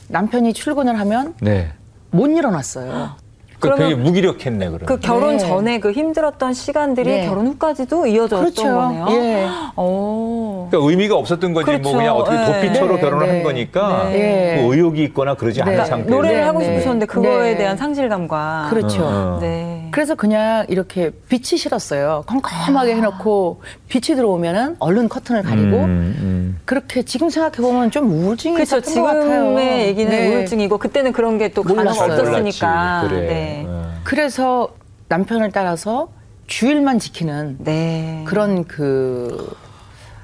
남편이 0.09 0.53
출근을 0.55 0.99
하면 0.99 1.35
네. 1.41 1.73
못 2.11 2.27
일어났어요. 2.27 3.17
그 3.65 3.75
그러면 3.75 3.89
되게 3.91 4.03
무기력했네 4.03 4.67
그러면. 4.67 4.87
그 4.87 4.99
결혼 4.99 5.37
네. 5.37 5.39
전에 5.39 5.81
그 5.81 5.93
힘들었던 5.93 6.53
시간들이 6.53 7.11
네. 7.11 7.27
결혼 7.27 7.47
후까지도 7.49 8.07
이어졌던 8.07 8.41
그렇죠. 8.41 8.63
거네요. 8.63 9.07
예. 9.11 9.47
오. 9.77 10.69
그러니까 10.71 10.91
의미가 10.91 11.17
없었던 11.17 11.53
거지 11.53 11.71
뭐 11.71 11.79
그렇죠. 11.81 11.97
그냥 11.97 12.17
어떻게 12.17 12.37
네. 12.37 12.47
도피처로 12.47 12.95
네, 12.97 13.01
결혼을 13.01 13.29
한 13.29 13.37
네. 13.39 13.43
거니까 13.43 14.05
네. 14.11 14.61
뭐 14.61 14.75
의욕이 14.75 15.03
있거나 15.05 15.35
그러지 15.35 15.63
않은 15.63 15.77
네. 15.77 15.85
상태. 15.85 16.11
노래를 16.11 16.37
네, 16.37 16.43
하고 16.43 16.59
네. 16.61 16.65
싶으셨는데 16.67 17.07
그거에 17.07 17.53
네. 17.53 17.57
대한 17.57 17.77
상실감과 17.77 18.67
그렇죠. 18.71 19.05
어. 19.05 19.39
네. 19.41 19.84
그래서 19.95 20.17
그냥 20.17 20.67
이렇게 20.69 21.13
빛이 21.29 21.57
싫었어요. 21.57 22.25
컴컴하게 22.27 22.97
해놓고 22.97 23.63
빛이 23.89 24.17
들어오면은 24.17 24.75
얼른 24.81 25.09
커튼을 25.09 25.45
가리고 25.45 25.77
음, 25.85 26.59
그렇게 26.65 27.05
지금 27.05 27.31
생각해 27.31 27.59
보면 27.59 27.93
좀 27.93 28.11
우울증이 28.11 28.55
그렇죠. 28.55 28.81
것 28.81 29.03
같아요. 29.05 29.23
지금의 29.23 29.87
얘기는 29.87 30.11
네. 30.11 30.35
우울증이고 30.35 30.79
그때는 30.79 31.13
그런 31.13 31.39
게 31.39 31.45
또 31.55 31.63
간호가. 31.63 31.91
없었으니까. 31.91 33.07
그래. 33.09 33.21
네. 33.21 33.65
어. 33.69 33.93
그래서 34.03 34.71
남편을 35.09 35.53
따라서 35.53 36.09
주일만 36.49 36.99
지키는 36.99 37.59
네. 37.61 38.25
그런 38.27 38.65
그 38.65 39.55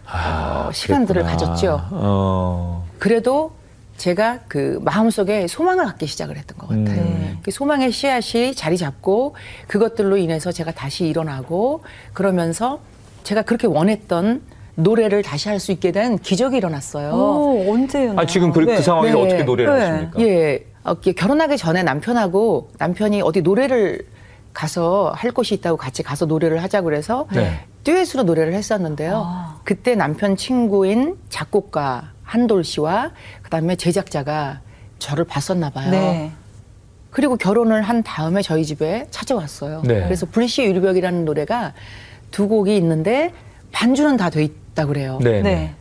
아, 0.05 0.67
어, 0.69 0.73
시간들을 0.73 1.23
그랬구나. 1.23 1.47
가졌죠. 1.49 1.81
어. 1.93 2.89
그래도 2.99 3.53
제가 4.01 4.39
그 4.49 4.81
마음속에 4.83 5.47
소망을 5.47 5.85
갖기 5.85 6.07
시작을 6.07 6.39
했던 6.39 6.57
것 6.57 6.69
같아요. 6.69 7.03
음. 7.03 7.39
그 7.43 7.51
소망의 7.51 7.93
씨앗이 7.93 8.55
자리 8.55 8.79
잡고 8.79 9.37
그것들로 9.67 10.17
인해서 10.17 10.51
제가 10.53 10.73
다시 10.73 11.07
일어나고 11.07 11.83
그러면서 12.15 12.81
제가 13.25 13.43
그렇게 13.43 13.67
원했던 13.67 14.41
노래를 14.77 15.23
다시 15.23 15.51
할 15.51 15.61
수 15.61 15.71
있게 15.73 15.93
된 15.93 16.17
기적이 16.19 16.57
일어났어요. 16.57 17.11
오, 17.13 17.71
언제였나요? 17.75 18.21
아 18.21 18.25
지금 18.25 18.51
그, 18.53 18.61
네. 18.61 18.77
그 18.77 18.83
상황에 18.83 19.13
네. 19.13 19.21
어떻게 19.21 19.43
노래를 19.43 19.79
네. 19.79 19.85
하십니까? 19.85 20.21
예. 20.23 20.65
어, 20.83 20.95
결혼하기 20.95 21.59
전에 21.59 21.83
남편하고 21.83 22.71
남편이 22.79 23.21
어디 23.21 23.43
노래를 23.43 24.07
가서 24.55 25.13
할 25.15 25.31
곳이 25.31 25.55
있다고 25.57 25.77
같이 25.77 26.03
가서 26.03 26.25
노래를 26.25 26.63
하자고 26.63 26.87
그래서 26.87 27.27
네. 27.35 27.61
듀엣으로 27.85 28.23
노래를 28.23 28.55
했었는데요. 28.55 29.23
아. 29.27 29.61
그때 29.65 29.95
남편 29.95 30.37
친구인 30.37 31.19
작곡가 31.29 32.13
한돌 32.31 32.63
씨와 32.63 33.11
그다음에 33.43 33.75
제작자가 33.75 34.61
저를 35.01 35.25
봤었나 35.25 35.71
봐요. 35.71 35.91
네. 35.91 36.31
그리고 37.11 37.37
결혼을 37.37 37.83
한 37.83 38.05
다음에 38.05 38.41
저희 38.41 38.65
집에 38.65 39.09
찾아왔어요. 39.11 39.83
네. 39.85 40.05
그래서 40.05 40.27
불시의 40.27 40.69
유리벽이라는 40.69 41.25
노래가 41.25 41.75
두 42.31 42.47
곡이 42.47 42.77
있는데 42.77 43.33
반주는 43.73 44.17
다 44.17 44.31
돼 44.31 44.45
있다 44.45 44.87
그래요. 44.87 45.19
네. 45.21 45.43
네. 45.43 45.75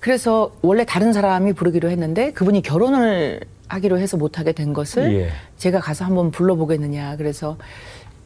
그래서 0.00 0.50
원래 0.62 0.84
다른 0.84 1.12
사람이 1.12 1.52
부르기로 1.52 1.90
했는데 1.90 2.32
그분이 2.32 2.62
결혼을 2.62 3.40
하기로 3.68 4.00
해서 4.00 4.16
못 4.16 4.40
하게 4.40 4.50
된 4.50 4.72
것을 4.72 5.14
예. 5.14 5.30
제가 5.58 5.78
가서 5.78 6.04
한번 6.04 6.32
불러보겠느냐. 6.32 7.16
그래서 7.18 7.56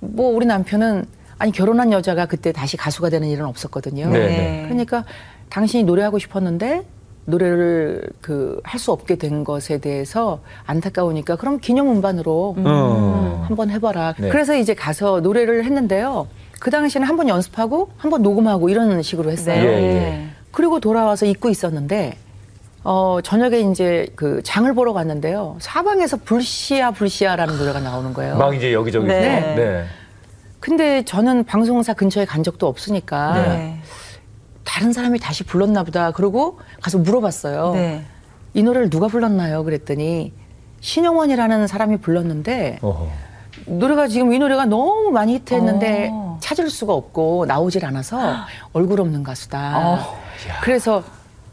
뭐 0.00 0.30
우리 0.30 0.46
남편은 0.46 1.04
아니 1.36 1.52
결혼한 1.52 1.92
여자가 1.92 2.24
그때 2.26 2.50
다시 2.52 2.78
가수가 2.78 3.10
되는 3.10 3.28
일은 3.28 3.44
없었거든요. 3.44 4.08
네, 4.08 4.18
네. 4.18 4.62
그러니까 4.64 5.04
당신이 5.50 5.84
노래하고 5.84 6.18
싶었는데 6.18 6.84
노래를 7.24 8.08
그 8.20 8.60
할 8.64 8.78
수 8.80 8.90
없게 8.92 9.16
된 9.16 9.44
것에 9.44 9.78
대해서 9.78 10.40
안타까우니까 10.66 11.36
그럼 11.36 11.58
기념 11.60 11.88
음반으로 11.90 12.56
어. 12.58 13.44
한번 13.46 13.70
해봐라. 13.70 14.14
네. 14.18 14.28
그래서 14.28 14.56
이제 14.56 14.74
가서 14.74 15.20
노래를 15.20 15.64
했는데요. 15.64 16.26
그 16.60 16.70
당시에는 16.70 17.06
한 17.08 17.16
번 17.16 17.28
연습하고 17.28 17.90
한 17.96 18.10
번 18.10 18.22
녹음하고 18.22 18.68
이런 18.68 19.02
식으로 19.02 19.30
했어요. 19.30 19.62
네. 19.62 19.66
예, 19.68 19.82
예. 19.96 20.26
그리고 20.50 20.80
돌아와서 20.80 21.26
잊고 21.26 21.48
있었는데 21.48 22.16
어 22.84 23.20
저녁에 23.22 23.60
이제 23.60 24.08
그 24.16 24.42
장을 24.42 24.72
보러 24.74 24.92
갔는데요. 24.92 25.56
사방에서 25.60 26.16
불시야 26.24 26.90
불시야라는 26.90 27.56
노래가 27.58 27.78
나오는 27.80 28.12
거예요. 28.12 28.36
막 28.36 28.54
이제 28.56 28.72
여기저기 28.72 29.06
네. 29.06 29.54
네. 29.54 29.84
근데 30.60 31.04
저는 31.04 31.44
방송사 31.44 31.92
근처에 31.94 32.24
간 32.24 32.42
적도 32.42 32.66
없으니까 32.66 33.34
네. 33.34 33.78
다른 34.64 34.92
사람이 34.92 35.18
다시 35.18 35.44
불렀나 35.44 35.82
보다. 35.84 36.12
그러고 36.12 36.58
가서 36.80 36.98
물어봤어요. 36.98 37.72
네. 37.74 38.04
이 38.54 38.62
노래를 38.62 38.90
누가 38.90 39.08
불렀나요? 39.08 39.64
그랬더니 39.64 40.32
신영원이라는 40.80 41.66
사람이 41.66 41.98
불렀는데 41.98 42.78
어허. 42.82 43.08
노래가 43.66 44.08
지금 44.08 44.32
이 44.32 44.38
노래가 44.38 44.64
너무 44.64 45.10
많이 45.10 45.34
히트했는데 45.34 46.10
어. 46.12 46.38
찾을 46.40 46.68
수가 46.68 46.92
없고 46.92 47.46
나오질 47.46 47.84
않아서 47.86 48.18
얼굴 48.72 49.00
없는 49.00 49.22
가수다. 49.22 49.78
어. 49.78 49.94
야. 50.48 50.60
그래서 50.62 51.02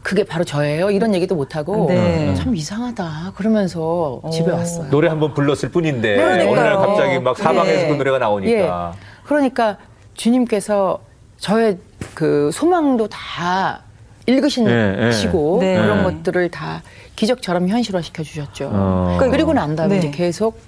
그게 0.02 0.24
바로 0.24 0.44
저예요. 0.44 0.90
이런 0.90 1.14
얘기도 1.14 1.34
못 1.34 1.56
하고 1.56 1.86
네. 1.88 2.34
참 2.34 2.56
이상하다. 2.56 3.32
그러면서 3.36 4.20
집에 4.32 4.50
어. 4.50 4.56
왔어요. 4.56 4.90
노래 4.90 5.08
한번 5.08 5.34
불렀을 5.34 5.70
뿐인데 5.70 6.16
그러니까요. 6.16 6.50
어느 6.50 6.58
날 6.60 6.76
갑자기 6.76 7.18
막 7.20 7.36
사방에서 7.36 7.82
네. 7.82 7.88
그 7.88 7.94
노래가 7.94 8.18
나오니까 8.18 8.94
그러니까 9.24 9.76
주님께서 10.14 11.00
저의 11.38 11.78
그 12.14 12.50
소망도 12.52 13.08
다 13.08 13.82
읽으시고 14.26 14.68
네, 14.68 14.96
네. 14.96 15.74
네. 15.74 15.80
그런 15.80 15.98
네. 15.98 16.04
것들을 16.04 16.50
다 16.50 16.82
기적처럼 17.16 17.68
현실화 17.68 18.02
시켜 18.02 18.22
주셨죠. 18.22 18.70
어. 18.72 19.18
그리고 19.20 19.52
난 19.52 19.76
다음에 19.76 19.94
네. 19.94 19.98
이제 19.98 20.10
계속 20.10 20.60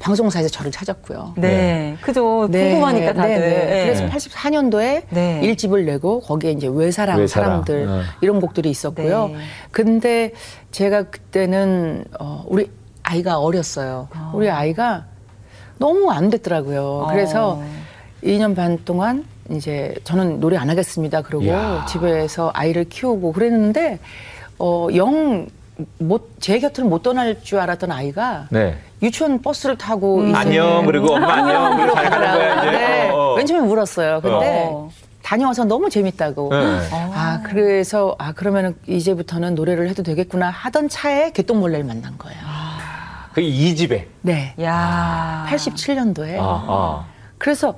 방송사에서 0.00 0.48
저를 0.48 0.72
찾았고요. 0.72 1.34
네. 1.36 1.96
그죠. 2.00 2.48
네, 2.50 2.70
궁금하니까 2.70 3.12
다들. 3.12 3.28
네, 3.28 3.38
네. 3.38 3.66
네. 3.66 3.82
그래서 3.84 4.06
84년도에 4.06 5.02
네. 5.10 5.40
일집을 5.42 5.84
내고 5.84 6.20
거기에 6.20 6.52
이제 6.52 6.68
외사랑, 6.68 7.18
외사랑. 7.18 7.48
사람들 7.64 7.86
어. 7.88 8.00
이런 8.22 8.40
곡들이 8.40 8.70
있었고요. 8.70 9.28
네. 9.28 9.36
근데 9.70 10.32
제가 10.72 11.04
그때는 11.04 12.04
어, 12.18 12.44
우리 12.48 12.70
아이가 13.02 13.38
어렸어요. 13.38 14.08
어. 14.14 14.32
우리 14.34 14.48
아이가 14.48 15.04
너무 15.78 16.10
안 16.10 16.30
됐더라고요. 16.30 17.08
그래서 17.10 17.58
어. 17.58 17.66
2년 18.24 18.56
반 18.56 18.78
동안 18.84 19.24
이제 19.50 19.94
저는 20.04 20.40
노래 20.40 20.56
안 20.56 20.70
하겠습니다. 20.70 21.22
그러고 21.22 21.44
이야. 21.44 21.84
집에서 21.88 22.50
아이를 22.54 22.84
키우고 22.88 23.32
그랬는데 23.32 23.98
어, 24.58 24.88
영 24.94 25.46
못, 25.98 26.30
제 26.40 26.58
곁을 26.58 26.84
못 26.84 27.02
떠날 27.02 27.42
줄 27.42 27.58
알았던 27.58 27.90
아이가 27.90 28.46
네. 28.50 28.76
유치원 29.02 29.40
버스를 29.40 29.78
타고 29.78 30.22
이제 30.26 30.36
안녕 30.36 30.84
그리고 30.84 31.14
엄마 31.14 31.32
안녕 31.34 31.76
그리고 31.78 31.94
잘 31.94 32.10
가는 32.10 32.32
거야 32.34 32.60
이제 32.60 32.70
네. 32.70 33.08
어, 33.10 33.32
어. 33.32 33.36
맨 33.36 33.46
처음에 33.46 33.66
울었어요. 33.66 34.20
근데 34.20 34.68
어. 34.70 34.90
다녀와서 35.22 35.64
너무 35.64 35.88
재밌다고. 35.88 36.48
네. 36.50 36.88
아, 36.92 37.40
그래서, 37.44 38.16
아, 38.18 38.32
그러면은 38.32 38.74
이제부터는 38.88 39.54
노래를 39.54 39.88
해도 39.88 40.02
되겠구나 40.02 40.50
하던 40.50 40.88
차에 40.88 41.30
개똥벌레를 41.32 41.84
만난 41.84 42.18
거예요. 42.18 42.40
그 43.32 43.40
이 43.40 43.76
집에 43.76 44.08
네. 44.22 44.54
야. 44.60 45.46
87년도에. 45.48 46.36
아, 46.38 46.42
아. 46.68 47.06
그래서 47.38 47.76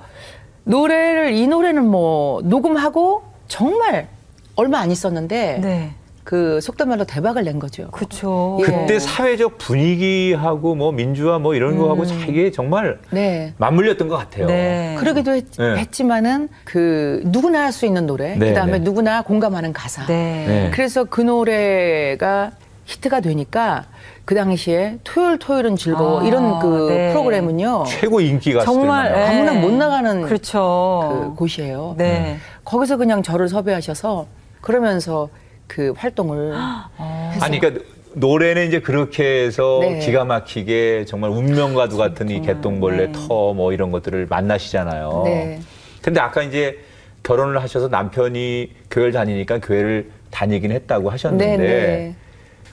노래를, 0.64 1.32
이 1.32 1.46
노래는 1.46 1.86
뭐, 1.86 2.40
녹음하고 2.44 3.22
정말 3.48 4.08
얼마 4.56 4.78
안 4.78 4.90
있었는데, 4.90 5.58
네. 5.62 5.90
그 6.24 6.60
속된 6.60 6.88
말로 6.88 7.04
대박을 7.04 7.42
낸 7.42 7.58
거죠. 7.58 7.90
그쵸. 7.90 8.56
예. 8.60 8.64
그때 8.64 9.00
사회적 9.00 9.58
분위기하고 9.58 10.76
뭐 10.76 10.92
민주화 10.92 11.40
뭐 11.40 11.56
이런 11.56 11.76
거하고 11.76 12.04
이게 12.04 12.52
정말 12.52 13.00
네. 13.10 13.52
맞물렸던 13.56 14.06
것 14.06 14.16
같아요. 14.18 14.46
네. 14.46 14.94
그러기도 15.00 15.32
했, 15.32 15.50
네. 15.58 15.84
지만은그 15.90 17.22
누구나 17.24 17.62
할 17.64 17.72
수 17.72 17.86
있는 17.86 18.06
노래, 18.06 18.36
네, 18.36 18.50
그다음에 18.50 18.72
네. 18.74 18.78
누구나 18.78 19.22
공감하는 19.22 19.72
가사. 19.72 20.06
네. 20.06 20.44
네. 20.46 20.70
그래서 20.72 21.02
그 21.02 21.20
노래가 21.22 22.52
히트가 22.92 23.20
되니까 23.20 23.86
그 24.24 24.34
당시에 24.34 24.98
토요일 25.04 25.38
토요일은 25.38 25.76
즐거워 25.76 26.20
아, 26.20 26.24
이런 26.24 26.58
그 26.58 26.88
네. 26.90 27.12
프로그램은요 27.12 27.84
최고 27.86 28.20
인기 28.20 28.52
가수들 28.52 28.72
정말. 28.72 29.12
네. 29.12 29.24
아무나 29.24 29.52
못 29.54 29.72
나가는 29.72 30.22
그렇죠. 30.22 31.30
그 31.32 31.34
곳이에요. 31.36 31.94
네. 31.96 32.36
거기서 32.64 32.96
그냥 32.96 33.22
저를 33.22 33.48
섭외하셔서 33.48 34.26
그러면서 34.60 35.28
그 35.66 35.92
활동을 35.96 36.52
어. 36.54 37.30
해서 37.34 37.44
아니 37.44 37.58
그러니까 37.58 37.84
노래는 38.14 38.68
이제 38.68 38.80
그렇게 38.80 39.44
해서 39.44 39.78
네. 39.80 39.98
기가 40.00 40.24
막히게 40.24 41.06
정말 41.06 41.30
운명과도 41.30 41.96
같은 41.96 42.28
이 42.28 42.42
개똥벌레 42.42 43.06
네. 43.06 43.12
터뭐 43.12 43.72
이런 43.72 43.90
것들을 43.90 44.26
만나시잖아요. 44.28 45.22
네. 45.24 45.60
근데 46.02 46.20
아까 46.20 46.42
이제 46.42 46.78
결혼을 47.22 47.62
하셔서 47.62 47.88
남편이 47.88 48.70
교회를 48.90 49.12
다니니까 49.12 49.60
교회를 49.60 50.10
다니긴 50.30 50.72
했다고 50.72 51.10
하셨는데 51.10 51.56
네, 51.56 51.56
네. 51.56 52.14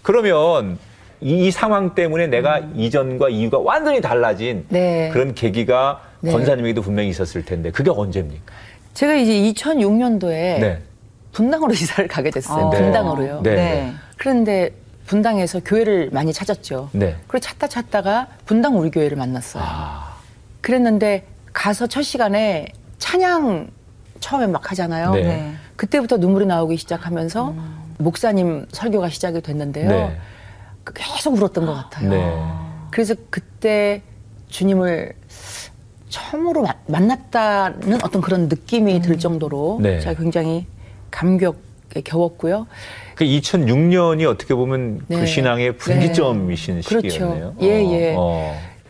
그러면 0.01 0.77
이, 1.21 1.47
이 1.47 1.51
상황 1.51 1.95
때문에 1.95 2.27
내가 2.27 2.59
이전과 2.75 3.29
이유가 3.29 3.59
완전히 3.59 4.01
달라진 4.01 4.65
네. 4.69 5.09
그런 5.12 5.33
계기가 5.33 6.01
네. 6.21 6.31
권사님에게도 6.31 6.81
분명히 6.81 7.09
있었을 7.09 7.43
텐데 7.43 7.71
그게 7.71 7.89
언제입니까? 7.89 8.53
제가 8.93 9.15
이제 9.15 9.33
2006년도에 9.53 10.59
네. 10.59 10.81
분당으로 11.31 11.71
이사를 11.73 12.07
가게 12.07 12.29
됐어요. 12.29 12.65
어. 12.65 12.69
분당으로요. 12.69 13.41
네. 13.43 13.55
네. 13.55 13.93
그런데 14.17 14.71
분당에서 15.05 15.59
교회를 15.62 16.09
많이 16.12 16.31
찾았죠. 16.31 16.89
네. 16.93 17.15
그리고 17.27 17.39
찾다 17.39 17.67
찾다가 17.67 18.27
분당 18.45 18.77
우리 18.77 18.91
교회를 18.91 19.17
만났어요. 19.17 19.63
아, 19.65 20.15
그랬는데 20.62 21.25
가서 21.51 21.88
첫 21.88 22.03
시간에 22.03 22.67
찬양 22.99 23.69
처음에 24.19 24.47
막 24.47 24.69
하잖아요. 24.71 25.13
네. 25.13 25.23
네. 25.23 25.53
그때부터 25.75 26.17
눈물이 26.17 26.45
나오기 26.45 26.77
시작하면서 26.77 27.55
목사님 27.99 28.65
설교가 28.71 29.09
시작이 29.09 29.41
됐는데요. 29.41 29.89
네. 29.89 30.17
그 30.83 30.93
계속 30.95 31.35
울었던 31.35 31.65
것 31.65 31.73
같아요. 31.73 32.09
네. 32.09 32.33
그래서 32.91 33.13
그때 33.29 34.01
주님을 34.47 35.13
처음으로 36.07 36.63
마- 36.63 36.73
만났다는 36.88 37.99
어떤 38.03 38.21
그런 38.21 38.47
느낌이 38.47 39.01
들 39.01 39.19
정도로 39.19 39.79
네. 39.81 39.99
제가 39.99 40.19
굉장히 40.19 40.65
감격에 41.12 42.01
겨웠고요. 42.03 42.65
그 43.15 43.25
2006년이 43.25 44.27
어떻게 44.27 44.55
보면 44.55 44.99
그 45.07 45.13
네. 45.13 45.25
신앙의 45.25 45.77
분기점이신 45.77 46.81
그렇죠. 46.81 47.09
시기였네요. 47.09 47.53
예, 47.62 47.67
예. 47.67 48.15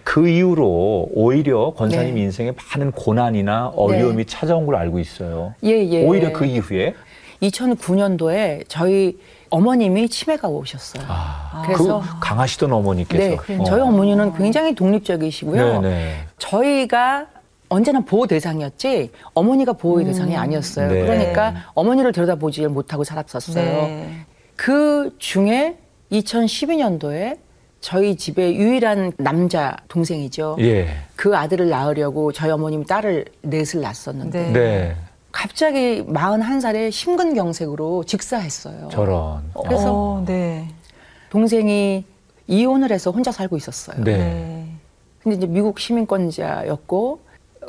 그 0.03 0.27
이후로 0.29 1.09
오히려 1.13 1.71
권사님 1.75 2.15
네. 2.15 2.21
인생에 2.21 2.51
많은 2.71 2.91
고난이나 2.91 3.69
어려움이 3.75 4.25
찾아온 4.25 4.65
걸 4.65 4.75
알고 4.75 4.99
있어요. 4.99 5.55
예, 5.63 5.69
예. 5.87 6.05
오히려 6.05 6.31
그 6.31 6.45
이후에 6.45 6.93
2009년도에 7.41 8.63
저희 8.67 9.17
어머님이 9.49 10.09
치매가 10.09 10.47
오셨어요. 10.47 11.03
아, 11.07 11.63
그래서- 11.65 12.01
그 12.01 12.19
강하시던 12.19 12.71
어머니께서 12.71 13.41
네, 13.47 13.59
저희 13.65 13.81
어머니는 13.81 14.33
굉장히 14.35 14.75
독립적이시고요. 14.75 15.81
네, 15.81 15.89
네. 15.89 16.15
저희가 16.37 17.27
언제나 17.69 17.99
보호 18.01 18.25
대상이었지 18.27 19.11
어머니가 19.33 19.73
보호 19.73 20.03
대상이 20.03 20.35
아니었어요. 20.35 20.87
네. 20.91 21.01
그러니까 21.01 21.53
어머니를 21.75 22.11
들여다보지 22.11 22.67
못하고 22.67 23.03
살았었어요. 23.03 23.63
네. 23.63 24.25
그 24.55 25.15
중에 25.19 25.77
2012년도에 26.11 27.37
저희 27.81 28.17
집에 28.17 28.53
유일한 28.55 29.13
남자 29.17 29.77
동생이죠. 29.87 30.57
예. 30.59 30.89
그 31.15 31.37
아들을 31.37 31.69
낳으려고 31.69 32.31
저희 32.33 32.51
어머님이 32.51 32.85
딸을 32.85 33.25
넷을 33.43 33.81
낳았었는데 33.81 34.51
네. 34.51 34.95
네. 35.29 35.31
갑자기 35.31 36.03
41살에 36.03 36.91
심근경색으로 36.91 38.03
직사했어요. 38.03 38.89
저런. 38.91 39.43
그래서 39.63 39.93
어, 39.93 40.23
네. 40.25 40.67
동생이 41.29 42.03
이혼을 42.47 42.91
해서 42.91 43.11
혼자 43.11 43.31
살고 43.31 43.55
있었어요. 43.57 44.03
네. 44.03 44.17
네. 44.17 44.71
근데 45.21 45.37
이제 45.37 45.45
미국 45.47 45.79
시민권자였고 45.79 47.19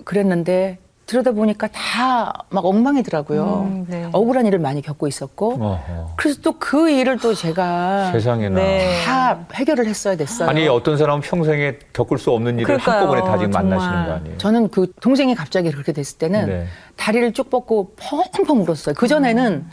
그랬는데 0.04 0.78
들여다보니까 1.14 1.68
다 1.68 2.32
막 2.52 2.64
엉망이더라고요. 2.64 3.68
음, 3.70 3.86
네. 3.88 4.08
억울한 4.12 4.44
일을 4.46 4.58
많이 4.58 4.82
겪고 4.82 5.06
있었고 5.06 5.54
어허. 5.54 6.12
그래서 6.16 6.40
또 6.40 6.52
그 6.58 6.90
일을 6.90 7.18
또 7.18 7.32
제가 7.34 8.10
세상에나. 8.12 8.54
네. 8.60 9.02
다 9.04 9.38
해결을 9.54 9.86
했어야 9.86 10.16
됐어요. 10.16 10.48
아니 10.48 10.66
어떤 10.68 10.96
사람은 10.96 11.20
평생에 11.22 11.78
겪을 11.92 12.18
수 12.18 12.30
없는 12.32 12.54
일을 12.56 12.64
그러니까요. 12.64 12.96
한꺼번에 12.96 13.20
다 13.22 13.38
지금 13.38 13.52
정말. 13.52 13.78
만나시는 13.78 14.06
거 14.06 14.12
아니에요? 14.14 14.38
저는 14.38 14.68
그 14.70 14.92
동생이 15.00 15.34
갑자기 15.34 15.70
그렇게 15.70 15.92
됐을 15.92 16.18
때는 16.18 16.46
네. 16.46 16.66
다리를 16.96 17.32
쭉 17.32 17.50
뻗고 17.50 17.94
펑펑 17.96 18.62
울었어요. 18.62 18.94
그 18.96 19.06
전에는 19.08 19.66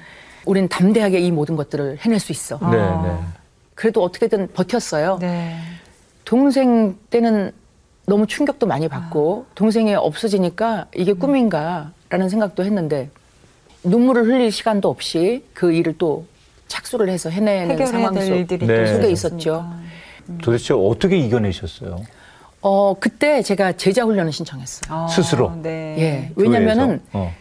우린 0.46 0.68
담대하게 0.70 1.20
이 1.20 1.32
모든 1.32 1.56
것들을 1.56 1.98
해낼 2.02 2.20
수 2.20 2.32
있어. 2.32 2.58
네, 2.72 2.80
아. 2.80 3.02
네. 3.06 3.18
그래도 3.76 4.04
어떻게든 4.04 4.50
버텼어요. 4.54 5.18
네. 5.20 5.58
동생 6.26 6.96
때는 7.10 7.52
너무 8.08 8.26
충격도 8.26 8.66
많이 8.68 8.88
받고 8.88 9.46
아. 9.48 9.52
동생이 9.54 9.94
없어지니까 9.94 10.88
이게 10.96 11.12
음. 11.12 11.20
꿈인가라는 11.20 12.30
생각도 12.30 12.64
했는데 12.64 13.10
눈물을 13.84 14.24
흘릴 14.26 14.52
시간도 14.52 14.90
없이 14.90 15.44
그 15.54 15.74
일을 15.74 15.98
또 15.98 16.26
착수를 16.70 17.10
해서 17.10 17.30
해내는 17.30 17.86
상황 17.86 18.14
될속 18.14 18.34
일들이 18.36 18.66
네. 18.66 18.86
또 18.86 18.94
속에. 18.94 19.10
있었죠. 19.12 19.70
도대체 20.42 20.74
어떻게 20.74 21.18
이겨내셨어요? 21.18 22.02
어 22.62 22.96
그때 23.00 23.42
제가 23.42 23.74
제자 23.74 24.04
훈련을 24.04 24.32
신청했어요. 24.32 24.94
어, 24.94 25.08
스스로? 25.10 25.54
네. 25.62 25.96
예, 26.00 26.32
왜냐면은? 26.36 27.02
어. 27.14 27.32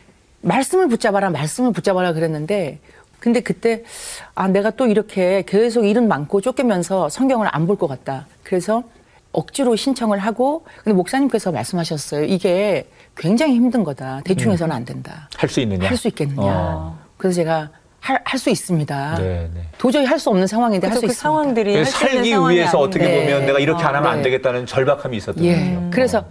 말씀을 0.42 0.88
붙잡아라, 0.88 1.30
말씀을 1.30 1.72
붙잡아라 1.72 2.12
그랬는데, 2.12 2.78
근데 3.18 3.40
그때, 3.40 3.82
아, 4.36 4.46
내가 4.46 4.70
또 4.70 4.86
이렇게 4.86 5.42
계속 5.44 5.84
일은 5.86 6.06
많고 6.06 6.40
쫓기면서 6.40 7.08
성경을 7.08 7.48
안 7.50 7.66
볼 7.66 7.76
것 7.76 7.88
같다. 7.88 8.26
그래서 8.44 8.84
억지로 9.36 9.76
신청을 9.76 10.18
하고, 10.18 10.64
근데 10.82 10.94
목사님께서 10.96 11.52
말씀하셨어요. 11.52 12.24
이게 12.24 12.88
굉장히 13.16 13.54
힘든 13.54 13.84
거다. 13.84 14.22
대충 14.24 14.50
해서는 14.52 14.74
안 14.74 14.84
된다. 14.84 15.28
할 15.36 15.48
수 15.48 15.60
있느냐? 15.60 15.88
할 15.88 15.96
수 15.96 16.08
있겠느냐. 16.08 16.42
어. 16.42 16.98
그래서 17.18 17.36
제가 17.36 17.70
할수 18.00 18.50
있습니다. 18.50 19.16
네, 19.18 19.50
네. 19.52 19.60
도저히 19.78 20.04
할 20.06 20.18
수 20.18 20.30
없는 20.30 20.46
상황인데 20.46 20.86
할 20.86 20.92
그래서 20.94 21.00
수그 21.00 21.12
있습니다. 21.12 21.22
상황들이 21.22 21.74
할수 21.76 21.96
있는 22.06 22.14
살기 22.14 22.30
상황이 22.30 22.54
위해서 22.56 22.78
어떻게 22.78 23.04
아닌데. 23.04 23.24
보면 23.26 23.46
내가 23.46 23.58
이렇게 23.58 23.82
안 23.84 23.94
하면 23.96 24.10
안 24.10 24.16
네. 24.18 24.22
되겠다는 24.24 24.64
절박함이 24.66 25.16
있었던 25.16 25.44
예. 25.44 25.54
거예요. 25.54 25.88
그래서 25.92 26.24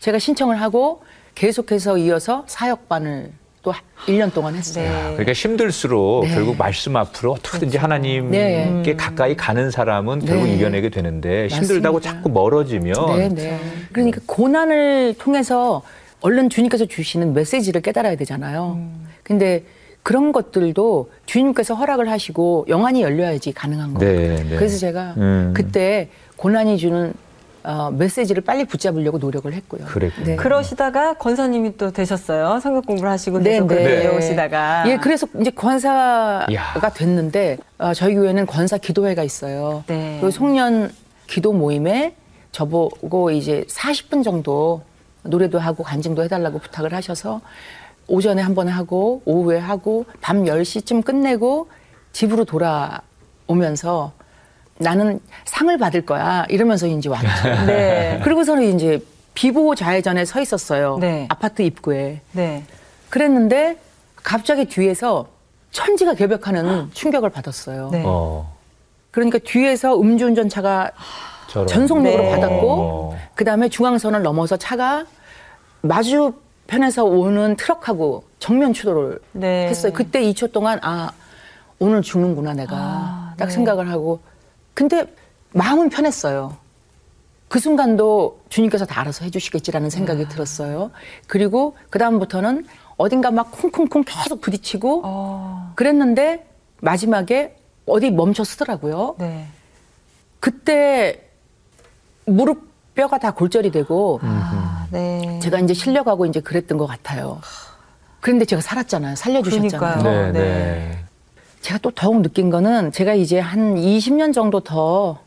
제가 0.00 0.18
신청을 0.18 0.60
하고 0.60 1.02
계속해서 1.34 1.98
이어서 1.98 2.44
사역반을 2.46 3.32
또 3.62 3.72
1년 4.06 4.32
동안 4.32 4.54
했어요. 4.54 4.84
네. 4.90 5.02
그러니까 5.12 5.32
힘들수록 5.32 6.24
네. 6.24 6.34
결국 6.34 6.56
말씀 6.56 6.96
앞으로 6.96 7.32
어떻게든지 7.32 7.76
하나님께 7.76 8.30
네. 8.30 8.96
가까이 8.96 9.36
가는 9.36 9.70
사람은 9.70 10.24
결국 10.24 10.46
네. 10.46 10.54
이겨내게 10.54 10.88
되는데 10.88 11.48
힘들다고 11.48 11.98
맞습니다. 11.98 12.00
자꾸 12.00 12.30
멀어지면 12.30 13.16
네, 13.16 13.28
네. 13.28 13.60
그러니까 13.92 14.20
고난을 14.26 15.14
통해서 15.18 15.82
얼른 16.22 16.48
주님께서 16.50 16.86
주시는 16.86 17.34
메시지를 17.34 17.82
깨달아야 17.82 18.16
되잖아요. 18.16 18.78
근데 19.22 19.64
그런 20.02 20.32
것들도 20.32 21.10
주님께서 21.26 21.74
허락을 21.74 22.10
하시고 22.10 22.66
영안이 22.68 23.02
열려야지 23.02 23.52
가능한 23.52 23.94
거예요. 23.94 24.36
네, 24.36 24.42
네. 24.44 24.56
그래서 24.56 24.78
제가 24.78 25.14
음. 25.18 25.52
그때 25.54 26.08
고난이 26.36 26.78
주는 26.78 27.12
어, 27.62 27.90
메시지를 27.90 28.42
빨리 28.42 28.64
붙잡으려고 28.64 29.18
노력을 29.18 29.52
했고요. 29.52 29.84
그랬군요. 29.86 30.26
네. 30.26 30.36
그러시다가 30.36 31.14
권사님이 31.14 31.76
또 31.76 31.90
되셨어요. 31.90 32.58
성경 32.60 32.82
공부를 32.82 33.10
하시고 33.10 33.38
네, 33.40 33.52
계속 33.52 33.66
네. 33.68 33.74
그렇게 33.74 34.00
배우시다가. 34.08 34.84
예, 34.88 34.96
그래서 34.96 35.26
이제 35.40 35.50
권사가 35.50 36.46
이야. 36.50 36.74
됐는데 36.94 37.58
어, 37.78 37.92
저희 37.92 38.14
교회는 38.14 38.46
권사 38.46 38.78
기도회가 38.78 39.22
있어요. 39.22 39.84
네. 39.86 40.18
그 40.20 40.30
송년 40.30 40.90
기도 41.26 41.52
모임에 41.52 42.14
저보고 42.52 43.30
이제 43.30 43.64
40분 43.68 44.24
정도 44.24 44.82
노래도 45.22 45.58
하고 45.58 45.82
간증도 45.84 46.24
해달라고 46.24 46.58
부탁을 46.58 46.94
하셔서 46.94 47.40
오전에 48.08 48.42
한 48.42 48.54
번 48.54 48.68
하고 48.68 49.22
오후에 49.26 49.58
하고 49.58 50.04
밤 50.20 50.44
10시쯤 50.44 51.04
끝내고 51.04 51.68
집으로 52.12 52.44
돌아오면서 52.44 54.12
나는 54.80 55.20
상을 55.44 55.76
받을 55.76 56.06
거야 56.06 56.46
이러면서 56.48 56.86
이제 56.86 57.08
왔죠. 57.08 57.26
네. 57.66 58.18
그리고서는 58.24 58.74
이제 58.74 58.98
비보 59.34 59.74
좌회전에 59.74 60.24
서 60.24 60.40
있었어요. 60.40 60.98
네. 60.98 61.26
아파트 61.28 61.62
입구에. 61.62 62.22
네. 62.32 62.64
그랬는데 63.10 63.76
갑자기 64.16 64.64
뒤에서 64.64 65.26
천지가 65.70 66.14
개벽하는 66.14 66.90
충격을 66.94 67.28
받았어요. 67.30 67.90
네. 67.92 68.02
어, 68.06 68.50
그러니까 69.10 69.38
뒤에서 69.38 70.00
음주운전 70.00 70.48
차가 70.48 70.90
저런. 71.48 71.66
전속력으로 71.66 72.22
네. 72.22 72.30
받았고 72.30 72.72
어. 72.72 73.18
그다음에 73.34 73.68
중앙선을 73.68 74.22
넘어서 74.22 74.56
차가 74.56 75.04
마주 75.82 76.32
편에서 76.68 77.04
오는 77.04 77.54
트럭하고 77.56 78.24
정면 78.38 78.72
추돌을 78.72 79.20
네. 79.32 79.66
했어요. 79.68 79.92
그때 79.92 80.22
2초 80.22 80.52
동안 80.52 80.78
아 80.82 81.10
오늘 81.78 82.00
죽는구나 82.02 82.54
내가 82.54 82.76
아, 82.76 83.34
딱 83.36 83.46
네. 83.46 83.50
생각을 83.52 83.90
하고 83.90 84.20
근데 84.74 85.04
마음은 85.52 85.90
편했어요. 85.90 86.56
그 87.48 87.58
순간도 87.58 88.42
주님께서 88.48 88.86
다 88.86 89.00
알아서 89.00 89.24
해주시겠지라는 89.24 89.88
아. 89.88 89.90
생각이 89.90 90.28
들었어요. 90.28 90.92
그리고 91.26 91.76
그 91.90 91.98
다음부터는 91.98 92.66
어딘가 92.96 93.30
막 93.30 93.50
쿵쿵쿵 93.50 94.04
계속 94.06 94.40
부딪히고 94.40 95.02
어, 95.04 95.72
그랬는데 95.74 96.46
마지막에 96.80 97.56
어디 97.86 98.10
멈춰 98.10 98.44
서더라고요. 98.44 99.16
네. 99.18 99.46
그때 100.38 101.28
무릎 102.26 102.70
뼈가 102.94 103.18
다 103.18 103.32
골절이 103.32 103.70
되고 103.70 104.20
아, 104.22 104.86
네. 104.92 105.40
제가 105.42 105.58
이제 105.60 105.74
실려가고 105.74 106.26
이제 106.26 106.40
그랬던 106.40 106.78
것 106.78 106.86
같아요. 106.86 107.40
그런데 108.20 108.44
제가 108.44 108.62
살았잖아요. 108.62 109.16
살려주셨잖아요. 109.16 109.98
그러니까요. 109.98 110.32
네, 110.32 110.38
네. 110.38 110.99
네. 111.70 111.72
제가 111.72 111.78
또 111.82 111.90
더욱 111.92 112.20
느낀 112.22 112.50
거는 112.50 112.90
제가 112.90 113.14
이제 113.14 113.38
한 113.38 113.76
20년 113.76 114.32
정도 114.34 114.58
더 114.60 115.18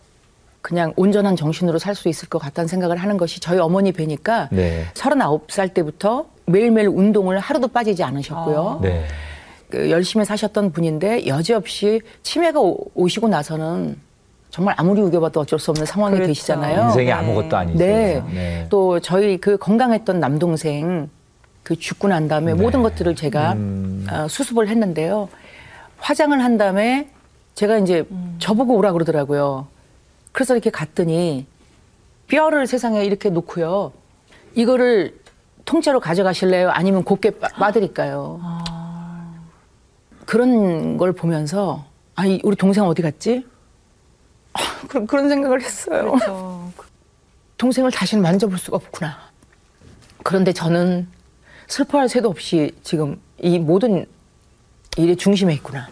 그냥 0.61 0.91
온전한 0.97 1.35
정신으로 1.37 1.79
살 1.79 1.95
수 1.95 2.09
있을 2.09 2.27
것 2.27 2.39
같다는 2.39 2.67
생각을 2.67 2.97
하는 2.97 3.15
것이 3.17 3.39
저희 3.39 3.59
어머니 3.59 3.91
뵈니까 3.93 4.49
네. 4.51 4.85
39살 4.93 5.73
때부터 5.73 6.25
매일매일 6.45 6.89
운동을 6.89 7.39
하루도 7.39 7.69
빠지지 7.69 8.03
않으셨고요. 8.03 8.79
네. 8.81 9.05
그 9.69 9.89
열심히 9.89 10.25
사셨던 10.25 10.71
분인데 10.73 11.25
여지없이 11.27 12.01
치매가 12.23 12.59
오- 12.59 12.77
오시고 12.93 13.27
나서는 13.29 13.97
정말 14.49 14.75
아무리 14.77 15.01
우겨봐도 15.01 15.39
어쩔 15.41 15.57
수 15.59 15.71
없는 15.71 15.85
상황이 15.85 16.15
그렇죠. 16.15 16.27
되시잖아요. 16.27 16.83
인생이 16.87 17.05
네. 17.05 17.11
아무것도 17.11 17.55
아니죠. 17.57 17.79
네. 17.79 18.21
네. 18.33 18.67
또 18.69 18.99
저희 18.99 19.37
그 19.37 19.57
건강했던 19.57 20.19
남동생 20.19 21.09
그 21.63 21.77
죽고 21.77 22.09
난 22.09 22.27
다음에 22.27 22.53
네. 22.53 22.61
모든 22.61 22.83
것들을 22.83 23.15
제가 23.15 23.53
음. 23.53 24.05
어, 24.11 24.27
수습을 24.27 24.67
했는데요. 24.67 25.29
화장을 26.03 26.37
한 26.43 26.57
다음에 26.57 27.09
제가 27.55 27.77
이제 27.77 28.05
저보고 28.39 28.75
오라 28.75 28.91
그러더라고요. 28.91 29.67
그래서 30.33 30.53
이렇게 30.53 30.69
갔더니 30.69 31.47
뼈를 32.27 32.67
세상에 32.67 33.05
이렇게 33.05 33.29
놓고요. 33.29 33.93
이거를 34.55 35.17
통째로 35.63 36.01
가져가실래요? 36.01 36.71
아니면 36.71 37.05
곱게 37.05 37.29
빠- 37.31 37.47
빠드릴까요? 37.47 38.41
그런 40.25 40.97
걸 40.97 41.13
보면서 41.13 41.85
아니 42.15 42.41
우리 42.43 42.57
동생 42.57 42.83
어디 42.83 43.01
갔지? 43.01 43.45
아, 44.53 44.59
그런 44.89 45.07
그런 45.07 45.29
생각을 45.29 45.61
했어요. 45.61 46.11
그렇죠. 46.11 46.71
동생을 47.57 47.91
다시는 47.91 48.21
만져볼 48.21 48.57
수가 48.57 48.75
없구나. 48.75 49.17
그런데 50.21 50.51
저는 50.51 51.07
슬퍼할 51.67 52.09
새도 52.09 52.27
없이 52.29 52.75
지금 52.83 53.21
이 53.39 53.57
모든 53.57 54.05
일의 54.97 55.15
중심에 55.15 55.53
있구나. 55.53 55.87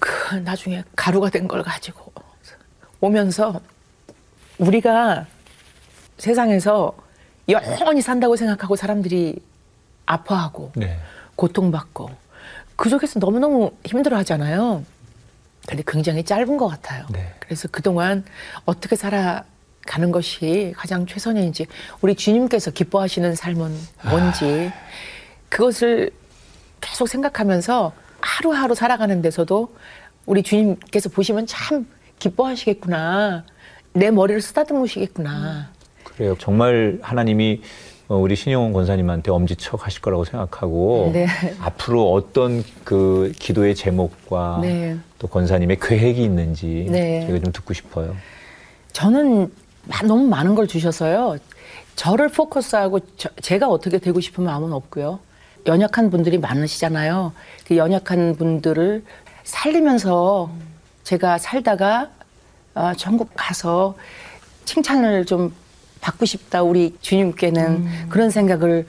그 0.00 0.34
나중에 0.36 0.84
가루가 0.94 1.30
된 1.30 1.48
걸 1.48 1.62
가지고 1.62 2.12
오면서 3.00 3.60
우리가 4.58 5.26
세상에서 6.18 6.92
영원히 7.48 8.02
산다고 8.02 8.36
생각하고 8.36 8.76
사람들이 8.76 9.36
아파하고 10.04 10.72
네. 10.76 10.98
고통받고 11.36 12.10
그 12.76 12.88
속에서 12.88 13.18
너무너무 13.20 13.72
힘들어 13.84 14.16
하잖아요. 14.18 14.84
근데 15.66 15.82
굉장히 15.86 16.22
짧은 16.24 16.56
것 16.56 16.66
같아요. 16.68 17.06
네. 17.10 17.32
그래서 17.40 17.68
그동안 17.70 18.24
어떻게 18.64 18.96
살아가는 18.96 20.10
것이 20.12 20.74
가장 20.76 21.06
최선인지 21.06 21.66
우리 22.00 22.14
주님께서 22.14 22.70
기뻐하시는 22.72 23.34
삶은 23.34 23.78
뭔지 24.10 24.72
그것을 25.48 26.10
계속 26.80 27.08
생각하면서 27.08 27.92
하루하루 28.20 28.74
살아가는 28.74 29.22
데서도 29.22 29.74
우리 30.26 30.42
주님께서 30.42 31.08
보시면 31.08 31.46
참 31.46 31.86
기뻐하시겠구나. 32.18 33.44
내 33.92 34.10
머리를 34.10 34.40
쓰다듬으시겠구나. 34.40 35.70
그래요. 36.04 36.36
정말 36.38 36.98
하나님이 37.02 37.62
어, 38.08 38.16
우리 38.16 38.36
신영원 38.36 38.72
권사님한테 38.72 39.30
엄지척 39.30 39.84
하실 39.86 40.00
거라고 40.00 40.24
생각하고 40.24 41.10
네. 41.12 41.26
앞으로 41.60 42.10
어떤 42.10 42.64
그 42.82 43.32
기도의 43.38 43.74
제목과 43.74 44.58
네. 44.62 44.96
또 45.18 45.26
권사님의 45.26 45.78
계획이 45.80 46.22
있는지 46.22 46.86
네. 46.90 47.20
저희가 47.26 47.44
좀 47.44 47.52
듣고 47.52 47.74
싶어요. 47.74 48.16
저는 48.92 49.52
마- 49.84 50.02
너무 50.02 50.26
많은 50.26 50.54
걸 50.54 50.66
주셔서요. 50.66 51.36
저를 51.96 52.28
포커스하고 52.28 53.00
저- 53.18 53.28
제가 53.42 53.68
어떻게 53.68 53.98
되고 53.98 54.20
싶은 54.20 54.44
마음은 54.44 54.72
없고요. 54.72 55.20
연약한 55.66 56.10
분들이 56.10 56.38
많으시잖아요. 56.38 57.32
그 57.66 57.76
연약한 57.76 58.36
분들을 58.36 59.04
살리면서 59.44 60.50
제가 61.04 61.38
살다가 61.38 62.10
아, 62.74 62.94
전국 62.96 63.30
가서 63.34 63.96
칭찬을 64.64 65.24
좀 65.26 65.52
받고 66.00 66.26
싶다. 66.26 66.62
우리 66.62 66.96
주님께는 67.00 68.08
그런 68.08 68.30
생각을 68.30 68.86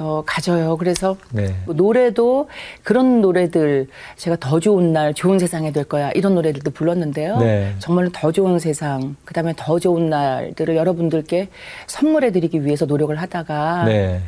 어, 0.00 0.22
가져요. 0.24 0.78
그래서 0.78 1.18
네. 1.30 1.54
노래도 1.66 2.48
그런 2.82 3.20
노래들 3.20 3.86
제가 4.16 4.38
더 4.40 4.58
좋은 4.58 4.94
날 4.94 5.12
좋은 5.12 5.38
세상이 5.38 5.74
될 5.74 5.84
거야 5.84 6.10
이런 6.12 6.34
노래들도 6.34 6.70
불렀는데요. 6.70 7.36
네. 7.38 7.74
정말로 7.80 8.08
더 8.10 8.32
좋은 8.32 8.58
세상 8.58 9.16
그다음에 9.26 9.52
더 9.58 9.78
좋은 9.78 10.08
날들을 10.08 10.74
여러분들께 10.74 11.50
선물해 11.86 12.32
드리기 12.32 12.64
위해서 12.64 12.86
노력을 12.86 13.14
하다가 13.14 13.84
네. 13.84 14.22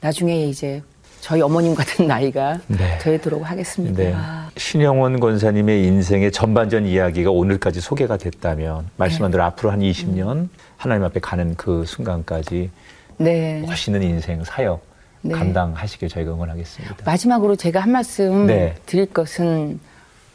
나중에 0.00 0.44
이제 0.44 0.82
저희 1.26 1.40
어머님 1.40 1.74
같은 1.74 2.06
나이가 2.06 2.60
네. 2.68 2.98
되도록 2.98 3.50
하겠습니다. 3.50 4.00
네. 4.00 4.14
신영원 4.56 5.18
권사님의 5.18 5.84
인생의 5.84 6.30
전반전 6.30 6.86
이야기가 6.86 7.32
오늘까지 7.32 7.80
소개가 7.80 8.16
됐다면 8.16 8.88
말씀한 8.96 9.32
네. 9.32 9.34
대로 9.34 9.42
앞으로 9.42 9.72
한 9.72 9.80
20년 9.80 10.48
하나님 10.76 11.02
앞에 11.02 11.18
가는 11.18 11.56
그 11.56 11.84
순간까지 11.84 12.70
네. 13.16 13.64
멋있는 13.66 14.04
인생 14.04 14.44
사역 14.44 14.80
네. 15.22 15.34
감당하시길 15.34 16.08
저희가 16.10 16.30
응원하겠습니다. 16.30 16.94
마지막으로 17.04 17.56
제가 17.56 17.80
한 17.80 17.90
말씀 17.90 18.46
네. 18.46 18.76
드릴 18.86 19.06
것은 19.06 19.80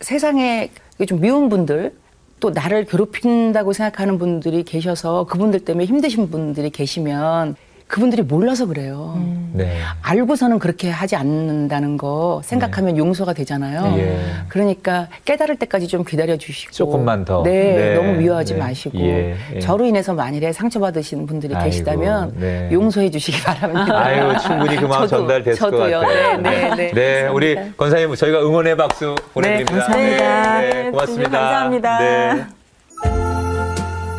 세상에 0.02 0.72
좀 1.08 1.22
미운 1.22 1.48
분들 1.48 1.96
또 2.42 2.50
나를 2.50 2.84
괴롭힌다고 2.84 3.72
생각하는 3.72 4.18
분들이 4.18 4.64
계셔서 4.64 5.24
그분들 5.24 5.62
때문에 5.62 5.86
힘드신 5.86 6.30
분들이 6.30 6.70
계시면 6.70 7.56
그분들이 7.92 8.22
몰라서 8.22 8.68
그래요. 8.68 9.22
네. 9.52 9.78
알고서는 10.02 10.60
그렇게 10.60 10.90
하지 10.90 11.18
않는다는 11.18 11.98
거 11.98 12.42
생각하면 12.46 12.96
용서가 12.96 13.34
되잖아요. 13.34 13.94
예. 13.98 14.18
그러니까 14.48 15.10
깨달을 15.26 15.58
때까지 15.58 15.90
좀 15.90 16.06
기다려 16.06 16.38
주시고 16.38 16.72
조금만 16.72 17.26
더. 17.26 17.44
네, 17.44 17.52
네. 17.52 17.96
너무 17.96 18.14
미워하지 18.14 18.54
네. 18.54 18.60
마시고 18.60 18.98
예, 18.98 19.36
예. 19.56 19.60
저로 19.60 19.86
인해서 19.86 20.14
만일에 20.14 20.54
상처받으신 20.54 21.26
분들이 21.26 21.54
아이고, 21.54 21.66
계시다면 21.66 22.34
네. 22.40 22.70
용서해 22.72 23.12
주시기 23.12 23.44
바랍니다. 23.44 24.00
아유, 24.00 24.38
충분히 24.40 24.78
그 24.78 24.86
마음 24.86 25.06
전달됐을 25.06 25.58
저도요. 25.60 26.00
것 26.00 26.08
같아요. 26.08 26.38
네, 26.38 26.70
네, 26.70 26.76
네. 26.76 26.92
네, 26.94 27.28
우리 27.28 27.58
권사님 27.76 28.16
저희가 28.16 28.42
응원의 28.42 28.78
박수 28.78 29.16
보내드립니다. 29.34 29.86
감사합니다. 29.86 30.60
네, 30.62 30.92
고맙습니다. 30.92 31.30
감사합니다. 31.30 32.61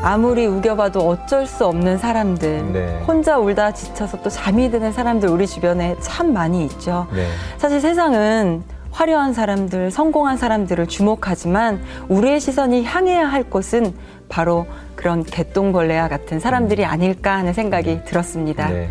네. 0.02 0.08
아무리 0.08 0.46
우겨봐도 0.46 1.08
어쩔 1.08 1.46
수 1.46 1.64
없는 1.64 1.96
사람들, 1.96 2.72
네. 2.72 3.02
혼자 3.06 3.38
울다 3.38 3.72
지쳐서 3.72 4.20
또 4.20 4.28
잠이 4.28 4.70
드는 4.70 4.92
사람들 4.92 5.28
우리 5.28 5.46
주변에 5.46 5.96
참 6.00 6.32
많이 6.32 6.64
있죠. 6.64 7.06
네. 7.14 7.28
사실 7.56 7.80
세상은 7.80 8.64
화려한 8.90 9.32
사람들, 9.32 9.92
성공한 9.92 10.36
사람들을 10.36 10.88
주목하지만 10.88 11.80
우리의 12.08 12.40
시선이 12.40 12.84
향해야 12.84 13.26
할 13.26 13.44
곳은 13.44 13.94
바로 14.28 14.66
그런 14.96 15.24
개똥벌레와 15.24 16.08
같은 16.08 16.40
사람들이 16.40 16.84
아닐까 16.84 17.36
하는 17.36 17.52
생각이 17.52 18.04
들었습니다. 18.04 18.68
네. 18.68 18.88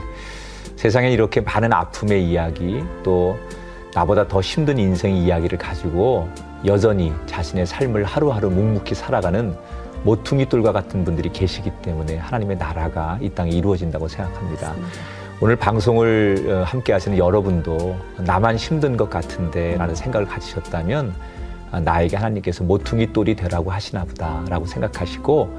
세상에 0.78 1.12
이렇게 1.12 1.42
많은 1.42 1.74
아픔의 1.74 2.26
이야기 2.26 2.84
또 3.04 3.38
나보다 3.94 4.28
더 4.28 4.40
힘든 4.40 4.80
인생 4.80 5.14
이야기를 5.16 5.58
가지고 5.58 6.30
여전히 6.66 7.14
자신의 7.26 7.66
삶을 7.66 8.06
하루하루 8.06 8.50
묵묵히 8.50 8.96
살아가는 8.96 9.56
모퉁이 10.04 10.48
돌과 10.48 10.72
같은 10.72 11.04
분들이 11.04 11.30
계시기 11.30 11.72
때문에 11.82 12.18
하나님의 12.18 12.58
나라가 12.58 13.18
이 13.22 13.30
땅에 13.30 13.52
이루어진다고 13.52 14.08
생각합니다. 14.08 14.74
오늘 15.40 15.56
방송을 15.56 16.48
어, 16.50 16.64
함께 16.64 16.94
하시는 16.94 17.18
여러분도 17.18 17.96
나만 18.20 18.58
힘든 18.58 18.96
것 18.96 19.10
같은데 19.10 19.76
라는 19.78 19.96
생각을 19.96 20.28
가지셨다면 20.28 21.14
아, 21.72 21.80
나에게 21.80 22.16
하나님께서 22.18 22.64
모퉁이 22.64 23.12
돌이 23.12 23.36
되라고 23.36 23.72
하시나 23.72 24.04
보다라고 24.04 24.66
생각하시고 24.66 25.50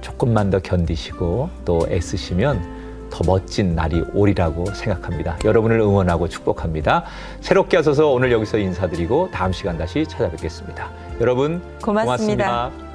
조금만 0.00 0.50
더 0.50 0.58
견디시고 0.60 1.50
또 1.64 1.80
애쓰시면 1.88 2.82
더 3.10 3.20
멋진 3.26 3.74
날이 3.74 4.02
오리라고 4.14 4.64
생각합니다. 4.66 5.38
여러분을 5.44 5.80
응원하고 5.80 6.28
축복합니다. 6.28 7.04
새롭게 7.40 7.76
하셔서 7.76 8.08
오늘 8.08 8.32
여기서 8.32 8.58
인사드리고 8.58 9.30
다음 9.32 9.52
시간 9.52 9.76
다시 9.76 10.06
찾아뵙겠습니다. 10.06 10.90
여러분 11.20 11.60
고맙습니다. 11.82 12.46
고맙습니다. 12.46 12.91